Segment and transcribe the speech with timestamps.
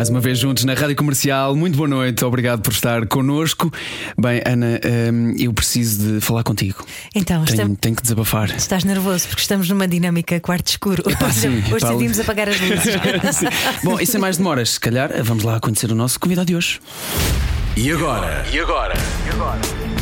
[0.00, 1.54] Mais uma vez juntos na Rádio Comercial.
[1.54, 3.70] Muito boa noite, obrigado por estar connosco.
[4.18, 4.80] Bem, Ana,
[5.12, 6.86] hum, eu preciso de falar contigo.
[7.14, 8.50] Então, Tenho, estamos- tenho que desabafar.
[8.56, 11.02] estás nervoso porque estamos numa dinâmica quarto escuro.
[11.06, 12.94] Epá, sim, Hoje epá, decidimos apagar as luzes.
[13.84, 16.80] Bom, e sem mais demoras, se calhar vamos lá conhecer o nosso convidado de hoje.
[17.76, 18.42] E agora?
[18.50, 18.94] E agora?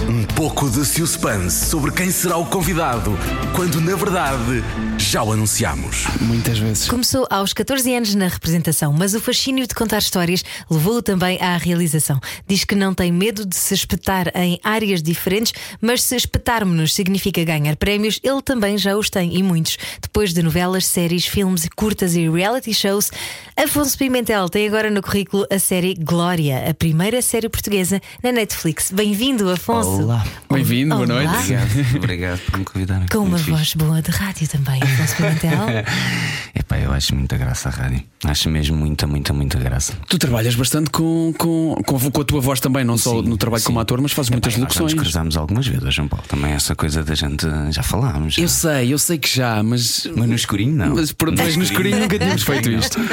[0.09, 3.19] Um pouco de suspense sobre quem será o convidado,
[3.53, 4.63] quando na verdade
[5.09, 6.05] já o anunciamos.
[6.21, 6.87] Muitas vezes.
[6.87, 11.57] Começou aos 14 anos na representação, mas o fascínio de contar histórias levou-o também à
[11.57, 12.21] realização.
[12.47, 17.43] Diz que não tem medo de se espetar em áreas diferentes, mas se espetarmos-nos significa
[17.43, 19.79] ganhar prémios, ele também já os tem e muitos.
[20.03, 23.11] Depois de novelas, séries, filmes, curtas e reality shows,
[23.57, 28.91] Afonso Pimentel tem agora no currículo a série Glória, a primeira série portuguesa na Netflix.
[28.91, 30.03] Bem-vindo, Afonso.
[30.03, 30.23] Olá.
[30.53, 31.35] Bem-vindo, boa noite.
[31.35, 33.09] Obrigado, obrigado por me convidarem.
[33.09, 35.59] Com uma voz boa de rádio também, Afonso Pimentel.
[36.55, 38.03] Epá, eu acho muita graça a rádio.
[38.25, 39.93] Acho mesmo muita, muita, muita graça.
[40.09, 43.37] Tu trabalhas bastante com, com, com, com a tua voz também, não só Sim, no
[43.37, 43.67] trabalho sim.
[43.67, 44.95] como ator, mas fazes muitas Epá, nós já locuções.
[44.95, 46.25] nos cruzámos algumas vezes, João Paulo.
[46.27, 48.35] Também essa coisa da gente já falámos.
[48.35, 48.43] já.
[48.43, 50.09] Eu sei, eu sei que já, mas.
[50.17, 50.95] Mas no escurinho, não.
[50.97, 52.99] Mas por mas no escurinho nunca tínhamos feito isto.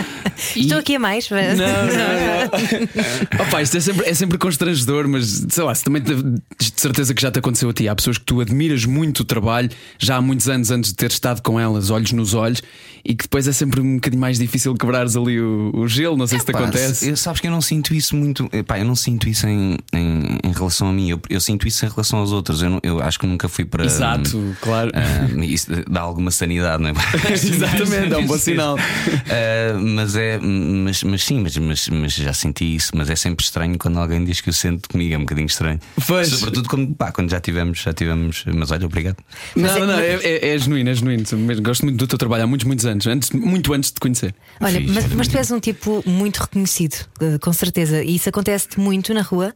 [0.56, 1.30] E- Estou aqui a mais.
[1.30, 3.40] Não, não, não.
[3.48, 6.42] Opa, isto é sempre, é sempre constrangedor, mas sei lá, se também te- de
[6.82, 7.88] certeza que já te aconteceu a ti.
[7.88, 9.70] Há pessoas que tu admiras muito o trabalho,
[10.00, 12.62] já há muitos anos antes de ter estado com elas, olhos nos olhos,
[13.06, 16.18] e que depois é sempre um bocadinho mais difícil quebrares ali o, o gelo.
[16.18, 17.08] Não sei se te Pá, acontece.
[17.10, 18.50] eu- sabes que eu não sinto isso muito.
[18.52, 21.10] Epá, eu não sinto isso em, em, em relação a mim.
[21.10, 22.62] Eu, eu sinto isso em relação aos outros.
[22.62, 23.86] Eu, não- eu acho que nunca fui para.
[23.86, 24.92] Exato, claro.
[24.94, 26.94] Ah, isso dá alguma sanidade, não é?
[27.32, 28.78] Exatamente, é um bom sinal.
[28.80, 32.92] Ah, mas é, mas, mas sim, mas, mas, mas já senti isso.
[32.96, 35.80] Mas é sempre estranho quando alguém diz que o sente comigo, é um bocadinho estranho.
[36.08, 36.30] Pois.
[36.30, 38.46] Sobretudo quando, pá, quando já tivemos, já tivemos.
[38.54, 39.18] Mas olha, obrigado.
[39.56, 41.24] Não, não, não, é, é, é genuíno, é genuíno.
[41.62, 44.34] Gosto muito do teu trabalho há muitos, muitos anos, antes, muito antes de te conhecer.
[44.62, 48.04] Olha, Fixe, mas, mas tu és um tipo muito reconhecido, eh, com certeza.
[48.04, 49.54] E isso acontece-te muito na rua?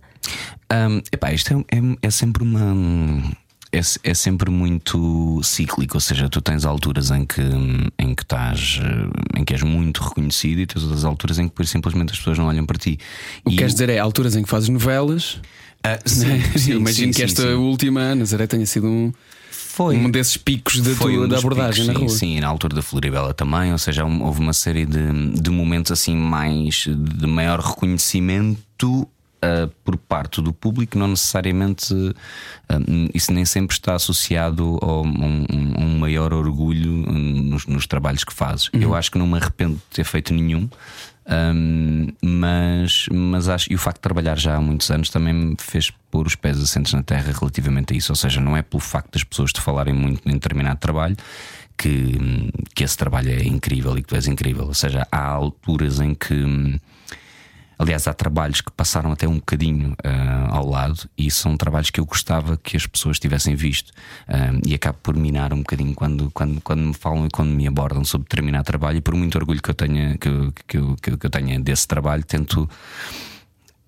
[0.71, 2.75] Um, epá, isto é, é, é sempre uma.
[3.71, 7.41] É, é sempre muito cíclico, ou seja, tu tens alturas em que,
[7.99, 11.49] em que estás eh, em que és muito reconhecido e tens outras alturas em que
[11.49, 12.97] depois simplesmente as pessoas não olham para ti.
[13.45, 15.39] O que queres dizer é alturas em que fazes novelas.
[15.83, 17.53] Ah, sim, sim, Imagino sim, que sim, esta sim.
[17.53, 19.13] última, Nazaré, tenha sido um,
[19.85, 22.09] foi um desses picos da, tua, um da abordagem picos, na rua.
[22.09, 25.91] sim, Sim, na altura da Floribela também, ou seja, houve uma série de, de momentos
[25.91, 29.07] assim mais de maior reconhecimento.
[29.41, 31.93] ah, por parte do público, não necessariamente
[32.67, 32.77] ah,
[33.13, 38.23] isso nem sempre está associado a um, um- um maior orgulho hum, nos, nos trabalhos
[38.25, 38.69] que fazes.
[38.73, 38.81] Uhum.
[38.81, 40.69] Eu acho que não me arrependo de ter feito nenhum,
[41.29, 45.55] hum, mas, mas acho e o facto de trabalhar já há muitos anos também me
[45.59, 48.11] fez pôr os pés assentes na terra relativamente a isso.
[48.11, 51.15] Ou seja, não é pelo facto das pessoas te falarem muito em determinado trabalho
[51.77, 54.65] que, que esse trabalho é incrível e que tu és incrível.
[54.65, 56.79] Ou seja, há alturas em que.
[57.81, 61.99] Aliás, há trabalhos que passaram até um bocadinho ah, ao lado e são trabalhos que
[62.01, 63.93] eu gostava que as pessoas tivessem visto.
[64.27, 67.65] Ah, e acabo por minar um bocadinho quando, quando, quando me falam e quando me
[67.65, 68.97] abordam sobre determinado trabalho.
[68.97, 72.23] E por muito orgulho que eu tenha, que, eu- que, que, eu- tenha desse trabalho,
[72.25, 72.69] tento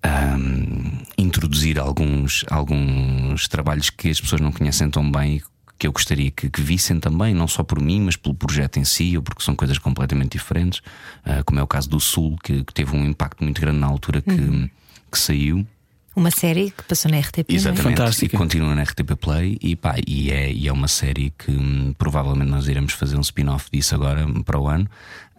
[0.02, 5.42] ahm, introduzir alguns, alguns trabalhos que as pessoas não conhecem tão bem
[5.82, 8.84] que eu gostaria que, que vissem também, não só por mim, mas pelo projeto em
[8.84, 10.80] si, ou porque são coisas completamente diferentes,
[11.24, 13.88] ah, como é o caso do Sul, que, que teve um impacto muito grande na
[13.88, 14.70] altura que,
[15.10, 15.66] que saiu.
[16.14, 17.50] Uma série que passou na RTP.
[17.50, 17.54] é?
[17.54, 17.82] Exatamente.
[17.82, 18.36] Fantástica.
[18.36, 21.94] E continua na RTP Play e, pá, e, é, e é uma série que hum,
[21.96, 24.88] provavelmente nós iremos fazer um spin-off disso agora hum, para o ano.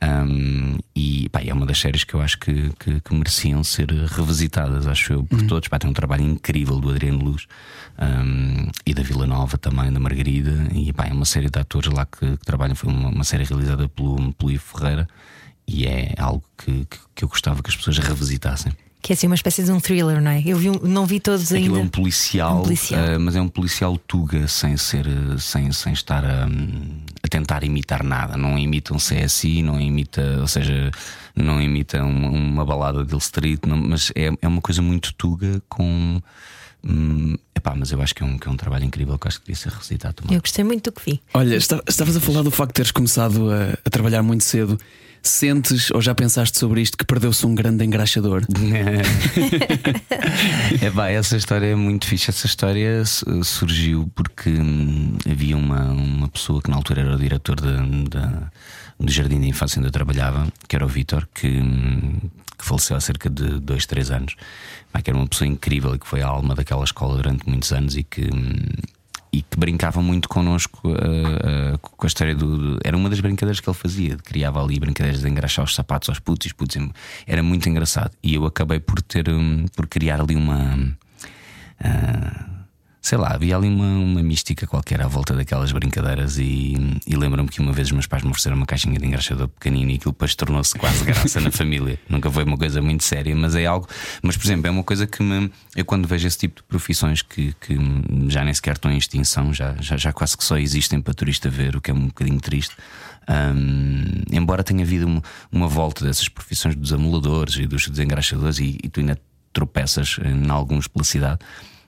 [0.02, 3.90] Hum, e pá, é uma das séries que eu acho que, que, que mereciam ser
[3.90, 5.68] revisitadas, acho eu, por todos.
[5.68, 7.46] Pá, tem um trabalho incrível do Adriano Luz
[8.00, 10.68] hum, e da Vila Nova também, da Margarida.
[10.74, 12.76] E pá, é uma série de atores lá que, que trabalham.
[12.76, 15.08] Foi uma, uma série realizada pelo, pelo Ivo Ferreira
[15.68, 18.74] e é algo que, que, que eu gostava que as pessoas revisitassem.
[19.04, 20.42] Que é assim uma espécie de um thriller, não é?
[20.46, 21.80] Eu vi, um- não vi todos Aquilo ainda.
[21.80, 23.04] é um policial, Um policial.
[23.04, 26.46] eh, mas é um policial tuga sem ser, eh, sem, sem estar a,
[27.22, 28.38] a tentar imitar nada.
[28.38, 30.90] Não imita um CSI, não imita, ou seja,
[31.36, 35.14] não imita uma, uma balada de Hill Street, não- mas é, é uma coisa muito
[35.16, 36.22] tuga com.
[36.84, 39.28] hum, epá, Epá, mas eu acho que é um, que é um trabalho incrível que
[39.28, 40.24] acho que devia ser revisitado.
[40.32, 41.22] Eu gostei muito do que vi.
[41.34, 44.78] Olha, estavas a falar do facto de teres começado a, a trabalhar muito cedo.
[45.26, 48.44] Sentes ou já pensaste sobre isto que perdeu-se um grande engraxador?
[50.82, 52.30] é pá, essa história é muito fixe.
[52.30, 53.04] Essa história
[53.42, 57.72] surgiu porque hum, havia uma, uma pessoa que na altura era o diretor de,
[58.10, 58.20] de,
[59.00, 62.20] do Jardim de Infância onde eu trabalhava, que era o Vitor, que, hum,
[62.58, 64.36] que faleceu há cerca de dois, três anos.
[64.92, 67.72] Pá, que era uma pessoa incrível e que foi a alma daquela escola durante muitos
[67.72, 68.60] anos e que hum,
[69.34, 73.20] e que brincava muito connosco uh, uh, com a história do, do, Era uma das
[73.20, 76.78] brincadeiras que ele fazia, criava ali brincadeiras de engraxar os sapatos aos putos, e putos
[77.26, 78.12] era muito engraçado.
[78.22, 80.76] E eu acabei por ter um, por criar ali uma.
[81.82, 82.53] Uh,
[83.04, 86.74] sei lá, havia ali uma, uma mística qualquer à volta daquelas brincadeiras e,
[87.06, 89.92] e lembro-me que uma vez os meus pais me ofereceram uma caixinha de engraxador pequenino
[89.92, 92.00] e aquilo depois tornou-se quase graça na família.
[92.08, 93.90] Nunca foi uma coisa muito séria, mas é algo.
[94.22, 95.52] Mas, por exemplo, é uma coisa que me.
[95.76, 97.78] Eu quando vejo esse tipo de profissões que, que
[98.30, 101.50] já nem sequer estão em extinção, já, já, já quase que só existem para turista
[101.50, 102.78] ver, o que é um bocadinho triste.
[103.28, 105.22] Um, embora tenha havido uma,
[105.52, 109.20] uma, volta dessas profissões dos amuladores e dos desengraxadores, e, e tu ainda
[109.52, 111.40] tropeças em alguns pela cidade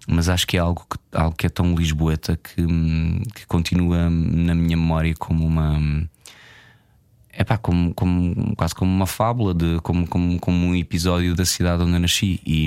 [0.08, 2.62] mas acho que é algo que, algo que é tão lisboeta que,
[3.34, 5.80] que continua na minha memória como uma
[7.38, 11.44] é pá, como, como, quase como uma fábula, de, como, como, como um episódio da
[11.44, 12.40] cidade onde eu nasci.
[12.46, 12.66] E,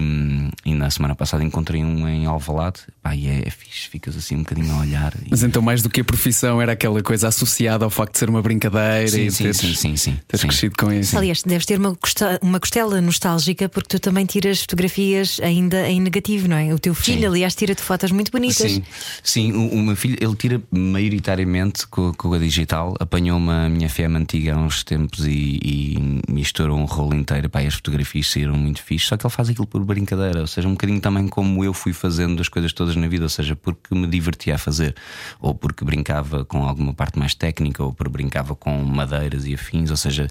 [0.65, 2.81] e na semana passada encontrei um em Alvalade,
[3.15, 5.15] e é, é fixe, ficas assim um bocadinho a olhar.
[5.25, 5.29] E...
[5.31, 8.31] Mas então, mais do que a profissão, era aquela coisa associada ao facto de ser
[8.31, 10.49] uma brincadeira sim, e sim, teres, sim, sim, sim, teres sim.
[10.49, 11.17] crescido com isso.
[11.17, 16.01] Aliás, deves ter uma costela, uma costela nostálgica porque tu também tiras fotografias ainda em
[16.01, 16.73] negativo, não é?
[16.75, 17.27] O teu filho, sim.
[17.27, 18.71] aliás, tira-te fotos muito bonitas.
[18.71, 18.83] Sim,
[19.23, 23.89] sim o, o, meu filho, ele tira maioritariamente com, com a digital, apanhou uma minha
[23.89, 27.49] fêmea antiga há uns tempos e e, e misturou um rolo inteiro.
[27.49, 30.69] Pá, as fotografias saíram muito fixe, só que ele faz aquilo por brincadeira, ou seja,
[30.69, 33.95] um bocadinho também como eu fui fazendo as coisas todas na vida, ou seja, porque
[33.95, 34.95] me divertia a fazer,
[35.41, 39.91] ou porque brincava com alguma parte mais técnica, ou porque brincava com madeiras e afins,
[39.91, 40.29] ou seja,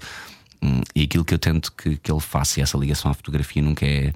[0.62, 3.62] hum, e aquilo que eu tento que, que ele faça, e essa ligação à fotografia
[3.62, 4.12] nunca é.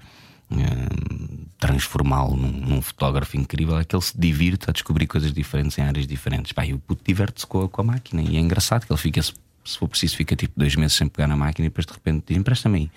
[0.51, 5.79] Hum, transformá-lo num, num, fotógrafo incrível é que ele se divirta a descobrir coisas diferentes
[5.79, 6.53] em áreas diferentes.
[6.53, 9.33] Pá, e o puto diverte-se com, com, a máquina e é engraçado que ele fica-se
[9.65, 12.25] se for preciso, fica tipo dois meses sem pegar na máquina e depois de repente
[12.29, 12.91] diz: empresta-me aí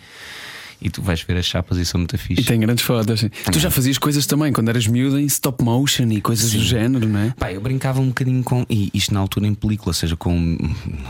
[0.81, 2.41] e tu vais ver as chapas e são muito fixe.
[2.41, 3.21] E tem grandes fotos.
[3.21, 3.29] Sim.
[3.51, 6.57] Tu já fazias coisas também quando eras miúda em stop motion e coisas sim.
[6.57, 7.33] do género, não é?
[7.37, 8.65] Pá, eu brincava um bocadinho com.
[8.69, 10.57] E isto na altura em película, seja com.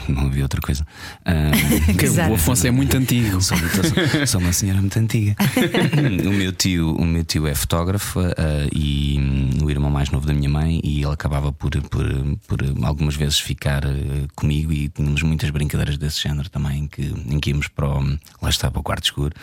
[0.07, 0.85] Não havia outra coisa.
[1.25, 2.31] Uh...
[2.31, 3.41] o Afonso é muito antigo.
[3.41, 5.35] Sou, sou, sou uma senhora muito antiga.
[6.25, 8.33] o, meu tio, o meu tio é fotógrafo uh,
[8.73, 12.05] e um, o irmão mais novo da minha mãe, e ele acabava por, por,
[12.47, 13.91] por algumas vezes ficar uh,
[14.35, 18.17] comigo e tínhamos muitas brincadeiras desse género também, que, em que íamos para o.
[18.41, 19.33] Lá estava o quarto escuro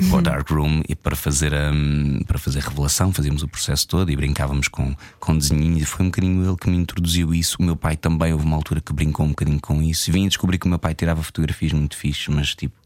[0.00, 0.22] uhum.
[0.22, 4.68] Dark Room e para fazer, um, para fazer revelação, fazíamos o processo todo e brincávamos
[4.68, 5.82] com, com desenhinhos.
[5.82, 7.56] E foi um bocadinho ele que me introduziu isso.
[7.58, 10.10] O meu pai também houve uma altura que brincou um bocadinho com isso.
[10.12, 12.80] Vim a descobrir que o meu pai tirava fotografias muito fixes, mas tipo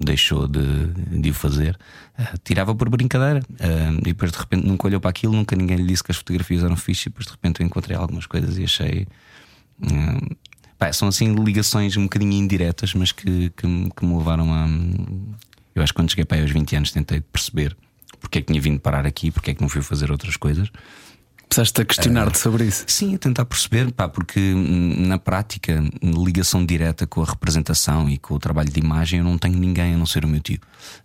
[0.00, 0.86] deixou de,
[1.20, 1.78] de o fazer,
[2.18, 3.40] uh, tirava por brincadeira.
[3.50, 6.16] Uh, e depois de repente nunca olhou para aquilo, nunca ninguém lhe disse que as
[6.16, 7.06] fotografias eram fixas.
[7.06, 9.06] E depois de repente eu encontrei algumas coisas e achei.
[9.80, 10.36] Uh,
[10.78, 14.66] pá, são assim ligações um bocadinho indiretas, mas que, que, que me levaram a,
[15.74, 17.76] eu acho que quando cheguei para aí aos 20 anos tentei perceber
[18.22, 20.70] porque é que tinha vindo parar aqui, porque é que não fui fazer outras coisas.
[21.50, 22.84] Começaste a questionar-te uh, sobre isso?
[22.86, 28.34] Sim, a tentar perceber, pá, porque na prática, ligação direta com a representação e com
[28.34, 30.60] o trabalho de imagem, eu não tenho ninguém a não ser o meu tio.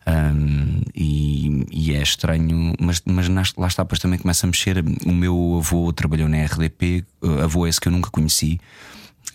[0.08, 3.28] Um, e, e, é estranho, mas, mas
[3.58, 4.82] lá está, depois também começa a mexer.
[5.06, 7.04] O meu avô trabalhou na RDP,
[7.44, 8.58] avô esse que eu nunca conheci.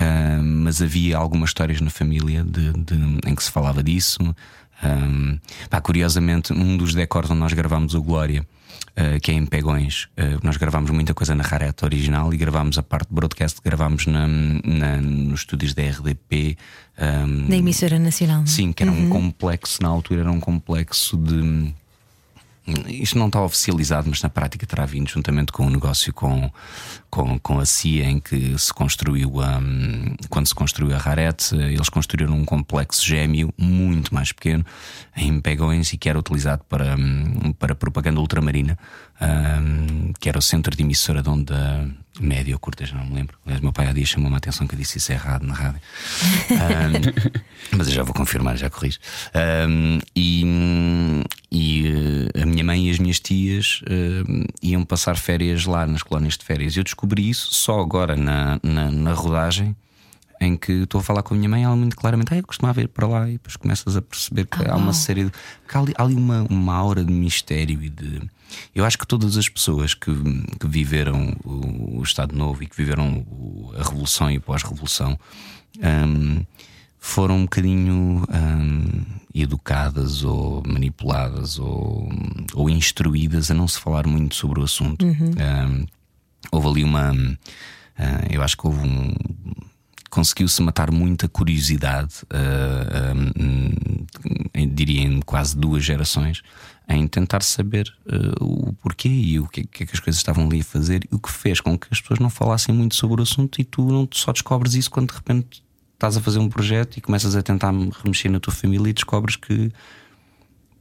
[0.00, 2.94] Uh, mas havia algumas histórias na família de, de,
[3.26, 4.18] em que se falava disso.
[4.82, 5.38] Um,
[5.70, 8.46] pá, curiosamente, um dos decors onde nós gravámos o Glória.
[8.92, 10.04] Uh, que é em Pegões.
[10.18, 14.06] Uh, nós gravámos muita coisa na Rareta original e gravámos a parte de broadcast, gravámos
[14.06, 16.58] na, na, nos estúdios da RDP.
[16.98, 18.42] Um, da emissora nacional.
[18.42, 18.46] É?
[18.46, 19.06] Sim, que era uhum.
[19.06, 21.72] um complexo, na altura era um complexo de
[22.86, 26.50] isto não está oficializado, mas na prática terá vindo juntamente com o negócio com,
[27.10, 31.88] com, com a CIA, em que se construiu um, quando se construiu a Rarete, eles
[31.88, 34.64] construíram um complexo gêmeo muito mais pequeno
[35.16, 38.78] em Pegões e que era utilizado para, um, para propaganda ultramarina,
[39.20, 41.90] um, que era o centro de emissora de onda
[42.20, 43.38] média ou curta, já não me lembro.
[43.44, 45.80] Aliás, meu pai há dias chamou-me a atenção que eu disse isso errado na rádio.
[46.50, 48.98] um, mas eu já vou confirmar, já corrijo.
[49.68, 55.66] Um, e, e uh, a minha mãe e as minhas tias uh, iam passar férias
[55.66, 56.76] lá nas colónias de férias.
[56.76, 59.76] Eu descobri isso só agora na, na, na rodagem
[60.40, 62.80] em que estou a falar com a minha mãe, ela muito claramente, ah, eu costumava
[62.82, 64.92] ir para lá, e depois começas a perceber que Ah, há uma uau.
[64.92, 65.30] série de.
[65.30, 68.22] que há ali, há ali uma, uma aura de mistério e de.
[68.74, 70.10] Eu acho que todas as pessoas que,
[70.58, 75.16] que viveram o, o Estado Novo e que viveram o- a Revolução e pós-Revolução
[75.78, 76.42] hum,
[77.04, 79.02] foram um bocadinho hum,
[79.34, 82.08] educadas ou manipuladas ou,
[82.54, 85.04] ou instruídas a não se falar muito sobre o assunto.
[85.04, 85.84] Hum,
[86.52, 87.10] houve ali uma.
[87.98, 89.12] ah, eu acho que houve um.
[90.10, 94.06] Conseguiu-se matar muita curiosidade, ah, hum,
[94.54, 96.40] em- diria em quase duas gerações,
[96.88, 100.46] em tentar saber ah, o porquê e o que, que é que as coisas estavam
[100.46, 103.20] ali a fazer e o que fez com que as pessoas não falassem muito sobre
[103.20, 105.62] o assunto e tu não só descobres isso quando de repente
[106.02, 109.36] estás a fazer um projeto e começas a tentar remexer na tua família e descobres
[109.36, 109.70] que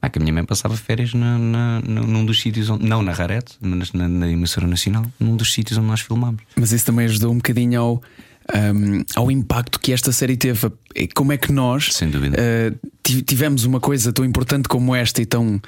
[0.02, 3.12] ah, que a minha mãe passava férias na, na- num dos sítios onde, não na
[3.14, 6.42] Rarete, mas na, na emissora nacional, num dos sítios onde nós filmámos.
[6.56, 8.02] Mas isso também ajudou um bocadinho ao,
[8.52, 10.72] ahm, ao impacto que esta série teve.
[11.14, 11.94] Como é que nós
[13.04, 15.62] ti- tivemos uma coisa tão importante como esta e tão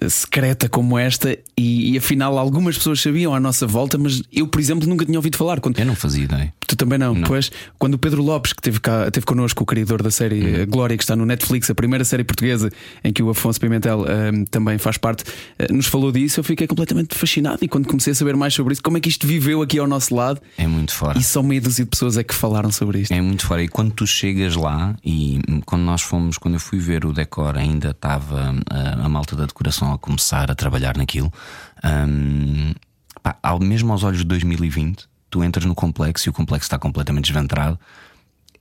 [0.00, 4.46] ah, secreta como esta, e, e afinal algumas pessoas sabiam à nossa volta, mas eu,
[4.48, 5.60] por exemplo, nunca tinha ouvido falar.
[5.60, 6.54] Quando, Eu não fazia ideia.
[6.66, 7.14] Tu também não.
[7.14, 7.26] Não.
[7.28, 10.54] Pois, quando o Pedro Lopes, que teve, cá, teve connosco, o criador da série Uhum.
[10.62, 12.70] eh, Glória, que está no Netflix, a primeira série portuguesa
[13.04, 15.24] em que o Afonso Pimentel ehm, também faz parte,
[15.58, 17.58] eh, nos falou disso, eu fiquei completamente fascinado.
[17.62, 19.86] E quando comecei a saber mais sobre isso, como é que isto viveu aqui ao
[19.86, 21.18] nosso lado, É muito fora.
[21.18, 23.12] e só meia dúzia de pessoas é que falaram sobre isto.
[23.12, 23.62] É muito fora.
[23.62, 27.12] E quando tu chegas lá, e hum, quando nós fomos, quando eu fui ver o
[27.12, 31.32] decor, ainda estava ah, a malta da decoração a começar a trabalhar naquilo.
[31.84, 32.72] hum,
[33.22, 35.04] pá, ao- mesmo aos olhos de 2020,
[35.36, 37.78] tu entras no complexo e o complexo está completamente desventrado.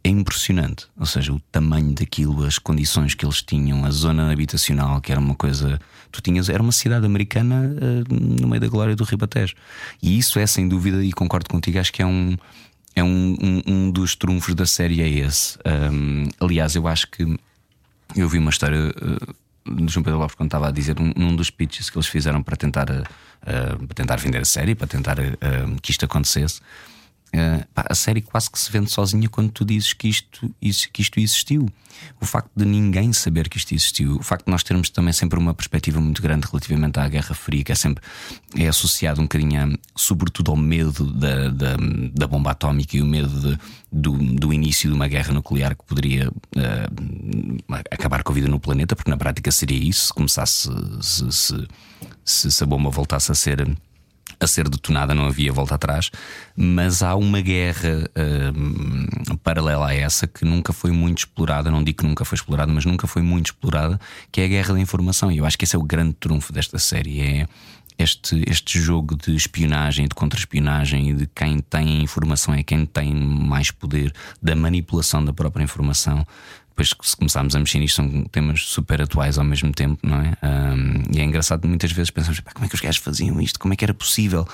[0.03, 4.99] É impressionante, ou seja, o tamanho daquilo, as condições que eles tinham, a zona habitacional,
[4.99, 5.79] que era uma coisa.
[6.11, 9.55] Tu tinhas, era uma cidade americana ah, no meio da glória do Ribatejo.
[10.03, 12.35] E isso é sem dúvida, e concordo contigo, acho que é um,
[12.93, 15.57] é um, um, um dos trunfos da série é esse.
[15.63, 17.23] Ahm, aliás, eu acho que
[18.15, 21.49] eu vi uma história uh, do João Pedro Lopes quando estava a dizer num, dos
[21.49, 23.07] pitches que eles fizeram para tentar, uh, uh,
[23.41, 26.61] para tentar vender a série, para tentar uh, que isto acontecesse.
[27.35, 30.87] Uh, pá, a série quase que se vende sozinha quando tu dizes que isto, isso-
[30.93, 31.67] que isto existiu.
[32.21, 35.39] O facto de ninguém saber que isto existiu, o facto de nós termos também sempre
[35.39, 38.03] uma perspectiva muito grande relativamente à Guerra Fria, que é sempre
[38.57, 41.75] é associado um bocadinho, a- sobretudo ao medo da, da,
[42.13, 43.59] da bomba atómica e o medo de-
[43.91, 48.59] do, do início de uma guerra nuclear que poderia uh, acabar com a vida no
[48.59, 50.69] planeta, porque na prática seria isso se começasse
[51.01, 51.67] se, se,
[52.23, 53.65] se, se a bomba voltasse a ser
[54.39, 56.11] a ser detonada, não havia volta atrás,
[56.55, 58.09] mas há uma guerra
[58.55, 59.05] hum,
[59.43, 62.85] paralela a essa que nunca foi muito explorada, não digo que nunca foi explorada, mas
[62.85, 63.99] nunca foi muito explorada,
[64.31, 65.31] que é a guerra da informação.
[65.31, 67.21] E eu acho que esse é o grande trunfo desta série.
[67.21, 67.47] É
[67.97, 73.13] este, este jogo de espionagem, de contra-espionagem e de quem tem informação é quem tem
[73.13, 76.25] mais poder, da manipulação da própria informação.
[76.75, 80.33] Depois, se começarmos a mexer nisto, são temas super atuais ao mesmo tempo, não é?
[80.41, 83.57] Ahm, e é engraçado muitas vezes pensamos: "Pá, como é que os gajos faziam isto?
[83.57, 84.45] Como é que era possível?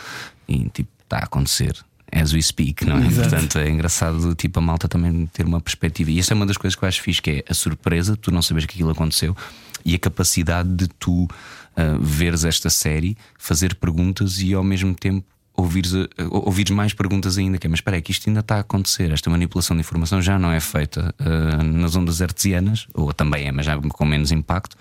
[0.48, 1.75] E tipo, está a acontecer.
[2.13, 3.08] As we speak, não é?
[3.08, 3.30] Exato.
[3.30, 6.12] Portanto, é engraçado tipo, a malta também ter uma perspectiva.
[6.12, 8.30] E essa é uma das coisas que eu acho fixe, que é a surpresa tu
[8.32, 9.36] não saberes que aquilo aconteceu
[9.84, 11.28] e a capacidade de tu
[11.75, 15.25] ah, veres esta série, fazer perguntas e ao mesmo tempo
[15.62, 17.58] ouvires, a- ouvires mais perguntas ainda.
[17.58, 19.12] Que é, mas espera aí, que isto ainda está a acontecer.
[19.12, 23.51] Esta manipulação de informação já não é feita ah, nas ondas artesianas, ou também é,
[23.51, 24.75] mas já com menos impacto.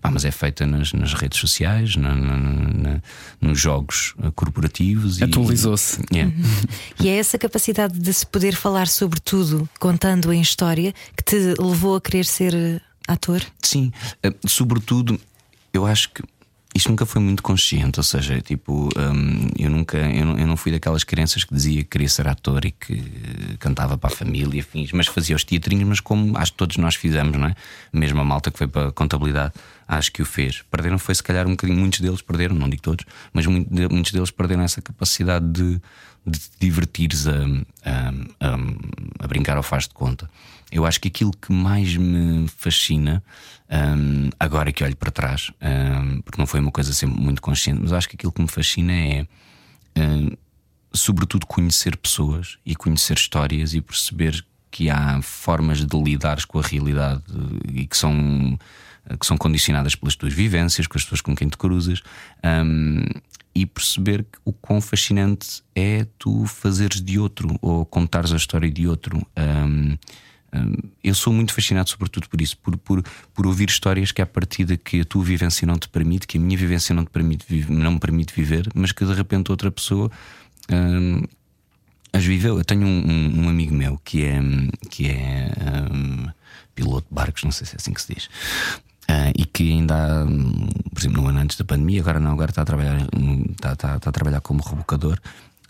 [0.00, 3.02] Pá, mas é feita nas, nas redes sociais, na- na- na-
[3.40, 5.18] nos jogos ah, corporativos.
[5.20, 6.02] e- Atualizou-se.
[6.12, 6.32] Yeah.
[7.00, 11.36] E é essa capacidade de se poder falar sobre tudo, contando em história, que te
[11.60, 13.42] levou a querer ser eh, ator?
[13.62, 13.90] Sim,
[14.22, 15.18] eh, sobretudo,
[15.72, 16.22] eu acho que
[16.76, 20.56] isto nunca foi muito consciente, ou seja, tipo, hum, eu nunca, eu não, eu não
[20.56, 24.16] fui daquelas crianças que dizia que queria ser ator e que eh, cantava para a
[24.16, 27.54] família, fins, mas fazia os teatrinhos, mas como acho que todos nós fizemos, não é?
[27.92, 29.54] Mesmo a malta que foi para a contabilidade,
[29.88, 30.62] acho que o fez.
[30.70, 34.30] Perderam, foi se calhar um bocadinho, muitos deles perderam, não digo todos, mas muitos deles
[34.30, 35.80] perderam essa capacidade de,
[36.26, 37.44] de te divertires a,
[37.84, 38.08] a,
[38.40, 40.28] a, a brincar ao faz de conta.
[40.70, 43.22] Eu acho que aquilo que mais me fascina,
[43.70, 47.80] hum, agora que olho para trás, hum, porque não foi uma coisa sempre muito consciente,
[47.80, 49.26] mas acho que aquilo que me fascina é,
[49.96, 50.30] hum,
[50.92, 56.62] sobretudo, conhecer pessoas e conhecer histórias e perceber que há formas de lidares com a
[56.62, 57.22] realidade
[57.72, 58.58] e que são,
[59.18, 62.02] que são condicionadas pelas tuas vivências, com as pessoas com quem te cruzas.
[62.44, 63.04] hum,
[63.56, 68.86] e perceber o quão fascinante é tu fazeres de outro ou contares a história de
[68.86, 69.26] outro.
[69.34, 69.96] Hum,
[71.02, 73.02] eu sou muito fascinado, sobretudo por isso, por, por,
[73.34, 76.40] por ouvir histórias que, à partida, que a tua vivência não te permite, que a
[76.40, 80.10] minha vivência não, te permite, não me permite viver, mas que de repente outra pessoa
[82.12, 82.58] as viveu.
[82.58, 84.38] Eu tenho um, um, um amigo meu que é,
[84.90, 85.50] que é
[85.90, 86.28] um,
[86.74, 88.28] piloto de barcos, não sei se é assim que se diz.
[89.08, 92.50] Uh, e que ainda, hum, por exemplo, no ano antes da pandemia, agora não, agora
[92.50, 93.06] está a trabalhar,
[93.52, 95.20] está, está, está a trabalhar como rebocador.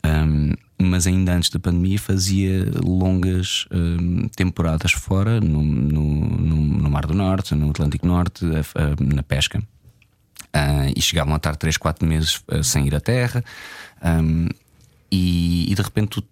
[0.05, 7.07] Um, mas ainda antes da pandemia fazia longas um, temporadas fora, no, no, no, Mar
[7.07, 9.59] do Norte, no Atlântico Norte, a, a, na pesca.
[9.59, 13.45] Uh, e chegavam a estar 3, 4 meses uh, sem ir à terra.
[14.03, 14.49] Um,
[15.11, 16.25] e, e, de repente tu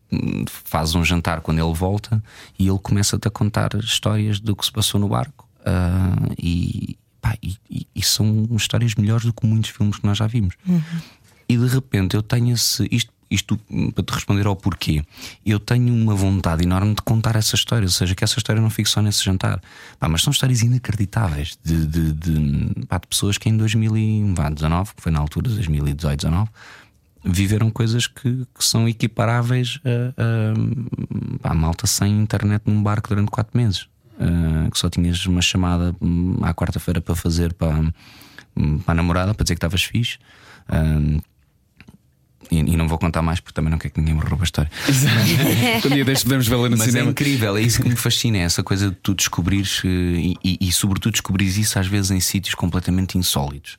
[0.46, 2.22] fazes um jantar quando ele volta
[2.58, 5.43] e ele começa-te a contar histórias do que se passou no barco.
[5.66, 7.56] Uh, e, pá, e,
[7.94, 10.54] e, são histórias melhores do que muitos filmes que nós já vimos.
[10.66, 10.82] Uhum.
[11.48, 12.86] E de repente eu tenho esse.
[12.90, 13.58] Isto isto
[13.94, 15.04] para te responder ao porquê.
[15.44, 18.70] Eu tenho uma vontade enorme de contar essa história, ou seja, que essa história não
[18.70, 19.60] fique só nesse jantar.
[19.98, 25.02] Pá, mas são histórias inacreditáveis de, de, de, pá, de pessoas que em 2019, que
[25.02, 26.50] foi na altura, 2018, 2019,
[27.24, 33.30] viveram coisas que, que são equiparáveis a, a, a, malta sem internet num barco durante
[33.30, 33.88] quatro meses.
[34.14, 37.74] Uh, que só tinhas uma chamada hum, à quarta-feira para fazer para,
[38.56, 40.18] hum, para a namorada para dizer que estavas fixe.
[40.68, 41.20] Uh,
[42.50, 44.44] e, e, não vou contar mais porque também não quero que ninguém me roube a
[44.44, 44.70] história.
[44.88, 45.88] Exato.
[45.88, 47.08] dia deste podemos vê-la no Mas é cinema.
[47.08, 50.36] É incrível, é isso que me fascina, é essa coisa de tu descobrires eh, e,
[50.44, 53.78] e, e sobretudo descobrires isso às vezes em sítios completamente insólitos.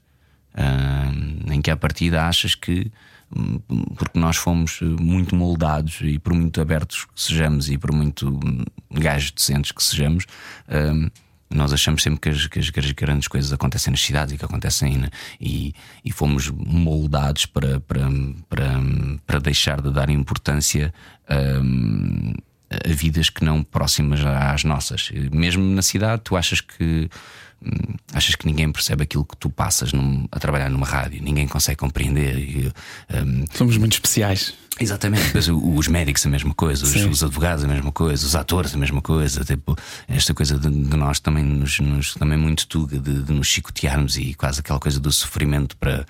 [0.57, 2.89] Uh, em que à partida achas que
[3.95, 8.63] porque nós fomos muito moldados e por muito abertos que sejamos e por muito hum,
[8.91, 10.25] gajos decentes que sejamos,
[10.69, 11.11] uh,
[11.49, 15.09] nós achamos sempre que as, que as, grandes coisas acontecem nas cidades e que acontecem
[15.39, 18.07] e, e fomos moldados para, para,
[18.49, 18.71] para,
[19.25, 20.93] para deixar de dar importância
[21.61, 22.33] um,
[22.69, 25.11] a vidas que não próximas às nossas.
[25.31, 27.09] Mesmo na cidade, tu achas que
[28.13, 31.77] achas que ninguém percebe aquilo que tu passas num, a trabalhar numa rádio, ninguém consegue
[31.77, 32.37] compreender.
[32.37, 32.73] E,
[33.13, 34.53] um, Somos muito especiais.
[34.77, 38.77] Exatamente, os médicos a mesma coisa, os, os, advogados a mesma coisa, os atores a
[38.77, 39.73] mesma coisa, tipo,
[40.05, 44.17] esta coisa de, de nós também nos, nos, também muito tuga de, de, nos chicotearmos
[44.17, 46.05] e quase aquela coisa do sofrimento para,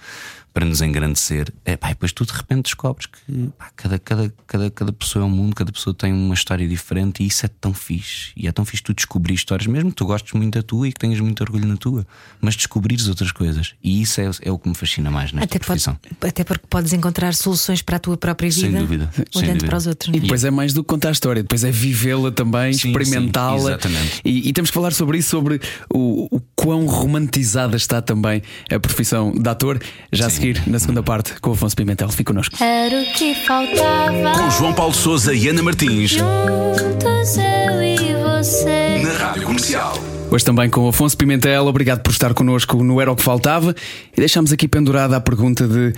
[0.55, 1.53] para nos engrandecer.
[1.65, 5.23] É, pá, e depois tu de repente descobres que pá, cada, cada, cada, cada pessoa
[5.23, 8.31] é um mundo, cada pessoa tem uma história diferente e isso é tão fixe.
[8.37, 10.93] E é tão fixe tu descobrir histórias, mesmo que tu gostes muito da tua e
[10.93, 12.07] que tenhas muito orgulho na tua,
[12.39, 13.73] mas descobrires outras coisas.
[13.83, 15.97] E isso é, é o que me fascina mais nesta até profissão.
[16.21, 19.67] Pode, até porque podes encontrar soluções para a tua própria vida, sem dúvida, olhando dúvida.
[19.67, 20.09] para os outros.
[20.09, 20.17] Não?
[20.17, 23.71] E depois é mais do que contar a história, depois é vivê-la também, experimentá-la.
[23.71, 24.21] Exatamente.
[24.23, 25.59] E, e, temos que falar sobre isso, sobre
[25.93, 28.41] o, o quão romantizada está também
[28.71, 29.81] a profissão de ator.
[30.13, 30.44] Já sim.
[30.45, 32.09] Seguir, na segunda parte com o Afonso Pimentel.
[32.09, 32.61] Fique connosco.
[32.63, 34.31] Era o que faltava.
[34.39, 36.11] Com João Paulo Souza e Ana Martins.
[36.11, 39.01] Juntos eu e você.
[39.01, 39.97] Na Rádio Comercial.
[40.29, 41.65] Hoje também com o Afonso Pimentel.
[41.65, 43.75] Obrigado por estar connosco no Era o que Faltava.
[44.15, 45.93] E deixamos aqui pendurada a pergunta de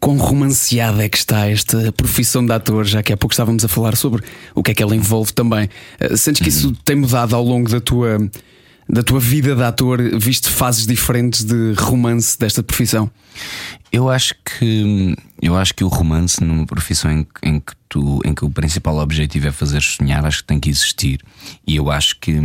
[0.00, 3.68] quão romanceada é que está esta profissão de ator, já que há pouco estávamos a
[3.68, 5.68] falar sobre o que é que ela envolve também.
[6.00, 8.18] Eh, sentes que isso tem mudado ao longo da tua,
[8.88, 13.10] da tua vida de ator, visto fases diferentes de romance desta profissão?
[13.90, 18.34] Eu acho que eu acho que o romance numa profissão em, em, que tu, em
[18.34, 21.20] que o principal objetivo é fazer sonhar, acho que tem que existir.
[21.66, 22.38] E eu acho que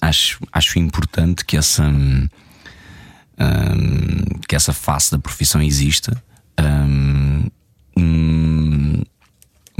[0.00, 2.28] acho, acho importante que essa hum,
[4.48, 6.22] que essa face da profissão exista.
[6.60, 7.50] Hum,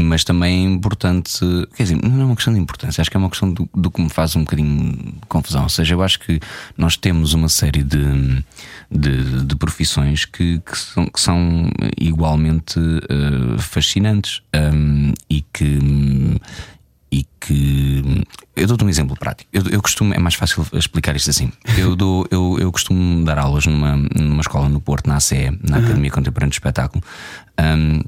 [0.02, 1.38] mas também é importante.
[1.74, 3.90] Quer dizer, não é uma questão de importância, acho que é uma questão do, do
[3.90, 5.62] que me faz um bocadinho confusão.
[5.62, 6.40] Ou seja, eu acho que
[6.76, 8.44] nós temos uma série de,
[8.90, 16.40] de, de profissões que, que, são, que são igualmente uh, fascinantes um, e que.
[17.14, 18.24] E que
[18.56, 19.50] eu dou-te um exemplo prático.
[19.52, 21.52] Eu, eu, costumo, é mais fácil explicar isto assim.
[21.76, 25.76] Eu, dou, eu, eu costumo dar aulas numa, numa escola no Porto, na ACE, na.
[25.76, 27.04] Academia Contemporânea de Espetáculo.
[27.60, 28.00] Um,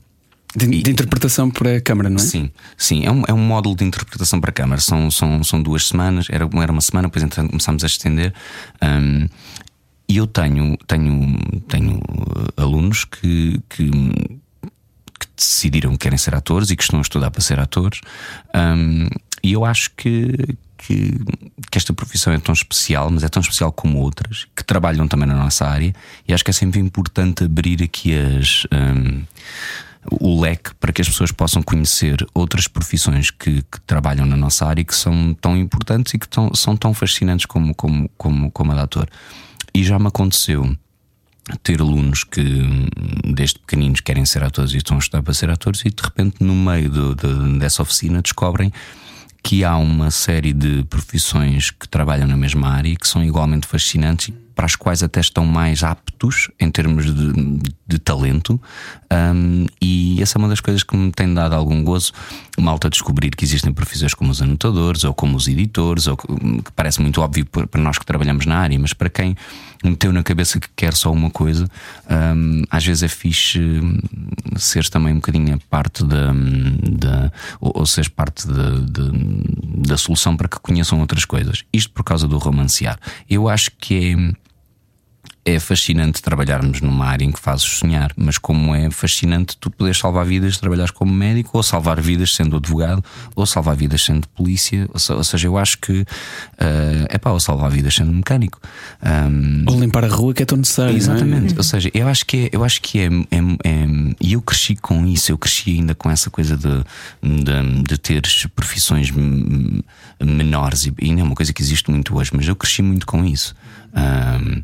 [0.57, 2.21] de, de, interpretação para a câmara, não é?
[2.21, 4.81] Sim, sim, é um, é um módulo de interpretação para a câmara.
[4.81, 8.33] São, são, são duas semanas, era, era uma semana, depois então começámos a estender.
[8.83, 9.27] Um,
[10.09, 11.38] e eu tenho, tenho,
[11.69, 17.03] tenho uh, alunos que, que, que, decidiram que querem ser atores e que estão a
[17.03, 18.01] estudar para ser atores.
[18.55, 19.09] Um,
[19.43, 21.19] e eu acho que, que,
[21.71, 25.27] que, esta profissão é tão especial, mas é tão especial como outras, que trabalham também
[25.27, 25.93] na nossa área,
[26.29, 28.67] e acho que é sempre importante abrir aqui as.
[28.73, 29.25] Um,
[30.11, 34.67] o leque para que as pessoas possam conhecer outras profissões que, que trabalham na nossa
[34.67, 38.51] área e que são tão importantes e que tão, são tão fascinantes como, como, como,
[38.51, 39.09] como a de ator.
[39.75, 40.77] E já me aconteceu
[41.62, 42.43] ter alunos que
[43.25, 46.37] desde pequeninos querem ser atores e estão a estudar para ser atores e de repente
[46.40, 48.73] no meio de, dessa oficina descobrem
[49.43, 53.67] que há uma série de profissões que trabalham na mesma área e que são igualmente
[53.67, 58.61] fascinantes para as quais até estão mais aptos em termos de, de talento,
[59.14, 62.12] um, e essa é uma das coisas que me tem dado algum gozo.
[62.59, 66.27] Malta descobrir que existem profissões como os anotadores ou como os editores, ou que,
[66.75, 69.37] parece muito óbvio para nós que trabalhamos na área, mas para quem
[69.83, 71.69] meteu na cabeça que quer só uma coisa,
[72.37, 73.61] um, às vezes é fixe
[74.57, 78.71] seres também um bocadinho parte da, da ou, ou seres parte da,
[79.87, 81.64] da solução para que conheçam outras coisas.
[81.73, 82.99] Isto por causa do romancear.
[83.29, 84.43] Eu acho que é
[85.44, 89.98] é fascinante trabalharmos numa área em que fazes sonhar, mas como é fascinante tu poderes
[89.98, 93.04] salvar vidas, trabalhares como médico, ou salvar vidas sendo advogado,
[93.37, 96.07] ou salvar vidas sendo polícia, ou, seja, eu acho que uh,
[97.11, 98.59] é pá, ou salvar vidas sendo mecânico.
[99.02, 100.96] Um, ou limpar a rua que é tão necessário.
[100.96, 101.57] Exatamente, é?
[101.59, 103.87] ou seja, eu acho que é, eu acho que é, é, é,
[104.20, 106.85] e eu cresci com isso, eu cresci ainda com essa coisa de,
[107.22, 109.12] de, de teres profissões
[110.20, 113.24] menores, e ainda é uma coisa que existe muito hoje, mas eu cresci muito com
[113.24, 113.54] isso.
[113.94, 114.62] Um,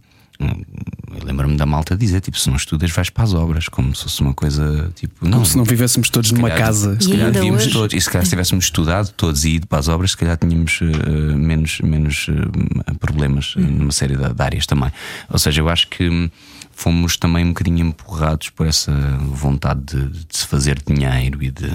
[1.25, 4.21] lembro-me da malta dizer: tipo, se não estudas, vais para as obras, como se fosse
[4.21, 5.21] uma coisa tipo.
[5.21, 7.01] Como não, se não vivêssemos todos numa calhar, casa.
[7.01, 9.89] Se calhar devíamos todos, e se calhar se tivéssemos estudado todos e ido para as
[9.89, 14.67] obras, se calhar tínhamos uh, menos, menos uh, problemas uh, numa série de, de, áreas
[14.67, 14.91] também.
[15.29, 16.31] Ou seja, eu acho que
[16.73, 21.69] fomos também um bocadinho empurrados por essa vontade de, de se fazer dinheiro e de,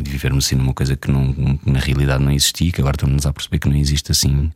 [0.00, 3.32] de vivermos assim numa coisa que não, na realidade não existia, que agora estamos a
[3.32, 4.52] perceber que não existe assim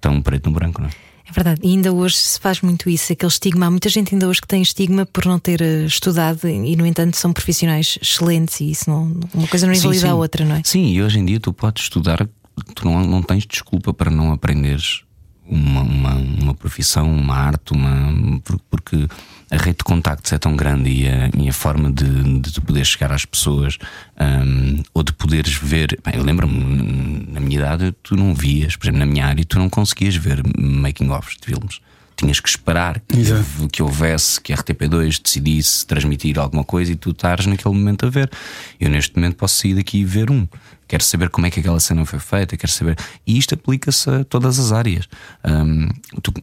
[0.00, 1.13] tão preto no branco, não é?
[1.26, 3.66] É verdade, e ainda hoje se faz muito isso, aquele estigma.
[3.66, 6.86] Há muita gente ainda hoje que tem estigma por não ter eh, estudado e, no
[6.86, 10.62] entanto, são profissionais excelentes e isso não, uma coisa não invalida a outra, não é?
[10.64, 12.28] Sim, e hoje em dia tu podes estudar,
[12.74, 15.02] tu não, não tens desculpa para não aprenderes
[15.46, 19.08] uma, uma, uma profissão, uma arte, uma, porque
[19.54, 22.84] a rede de contactos é tão grande e a, e a forma de, de poder
[22.84, 23.78] chegar às pessoas
[24.20, 25.98] um, ou de poderes ver.
[26.04, 29.58] Bem, eu lembro-me, na minha idade, tu não vias, por exemplo, na minha área, tu
[29.58, 31.80] não conseguias ver making-offs de filmes.
[32.16, 33.24] Tinhas que esperar que,
[33.72, 38.10] que, houvesse, que a RTP2 decidisse transmitir alguma coisa e tu estares naquele momento a
[38.10, 38.30] ver.
[38.78, 40.46] Eu, neste momento, posso sair daqui e ver um
[40.86, 42.96] quero saber como é que aquela cena foi feita, quero saber.
[43.26, 45.08] E isto aplica-se a todas as áreas.
[45.44, 45.88] Um,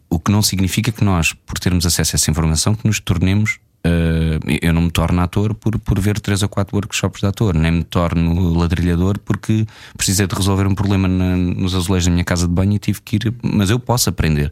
[0.10, 3.60] o que não significa que nós, por termos acesso a essa informação, que nos tornemos.
[3.84, 7.56] Uh, eu não me torno ator por, por ver três ou quatro workshops de ator,
[7.56, 9.66] nem me torno ladrilhador porque
[9.98, 13.02] precisei de resolver um problema na, nos azulejos da minha casa de banho e tive
[13.02, 13.34] que ir.
[13.42, 14.52] Mas eu posso aprender.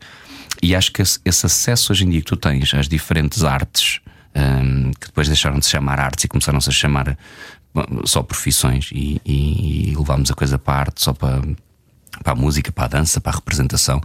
[0.61, 3.99] E acho que esse, acesso hoje em dia que tu tens às diferentes artes,
[4.35, 7.17] um, que depois deixaram de se chamar artes e começaram-se a chamar
[8.05, 11.41] só profissões e, e, e levámos a coisa para a arte, só para,
[12.23, 14.01] para a música, para a dança, para a representação.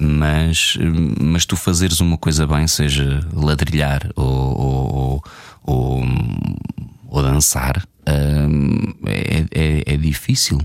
[0.00, 0.76] mas,
[1.20, 5.24] mas tu fazeres uma coisa bem, seja ladrilhar ou, ou,
[5.62, 6.04] ou,
[7.08, 10.60] ou dançar, é, é, é, difícil.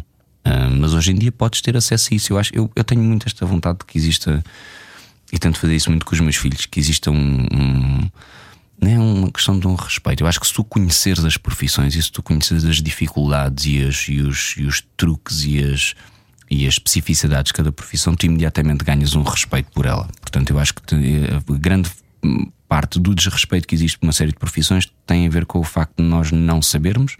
[0.79, 2.34] mas hoje em dia podes ter acesso a isso.
[2.34, 4.43] Eu, acho, eu, eu tenho muito esta vontade de que exista,
[5.34, 8.10] e tento fazer isso muito com os meus filhos, que exista um, um
[8.80, 10.22] não é uma questão de um respeito.
[10.22, 13.84] Eu acho que se tu conheceres as profissões e se tu conheceres as dificuldades e,
[13.84, 15.96] as, e, os, e os truques e as,
[16.52, 20.08] e as especificidades de cada profissão, tu imediatamente ganhas um respeito por ela.
[20.22, 21.89] Portanto, eu acho que te, a grande
[22.67, 25.63] parte do desrespeito que existe por uma série de profissões tem a ver com o
[25.63, 27.17] facto de nós não sabermos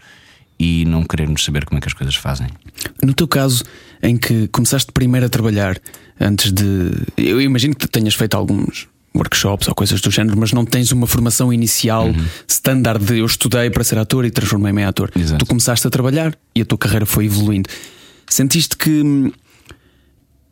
[0.60, 2.48] e não querermos saber como é que as coisas fazem.
[3.02, 3.64] No teu caso,
[4.02, 5.80] em que começaste primeiro a trabalhar
[6.20, 6.92] antes de.
[7.18, 11.06] Eu imagino que tenhas feito alguns workshops ou coisas do género, mas não tens uma
[11.06, 12.26] formação inicial uhum.
[12.48, 15.12] standard de eu estudei para ser ator e transformei-me em ator.
[15.16, 15.46] Exato.
[15.46, 17.70] Tu começaste a trabalhar e a tua carreira foi evoluindo.
[18.28, 19.32] Sentiste que.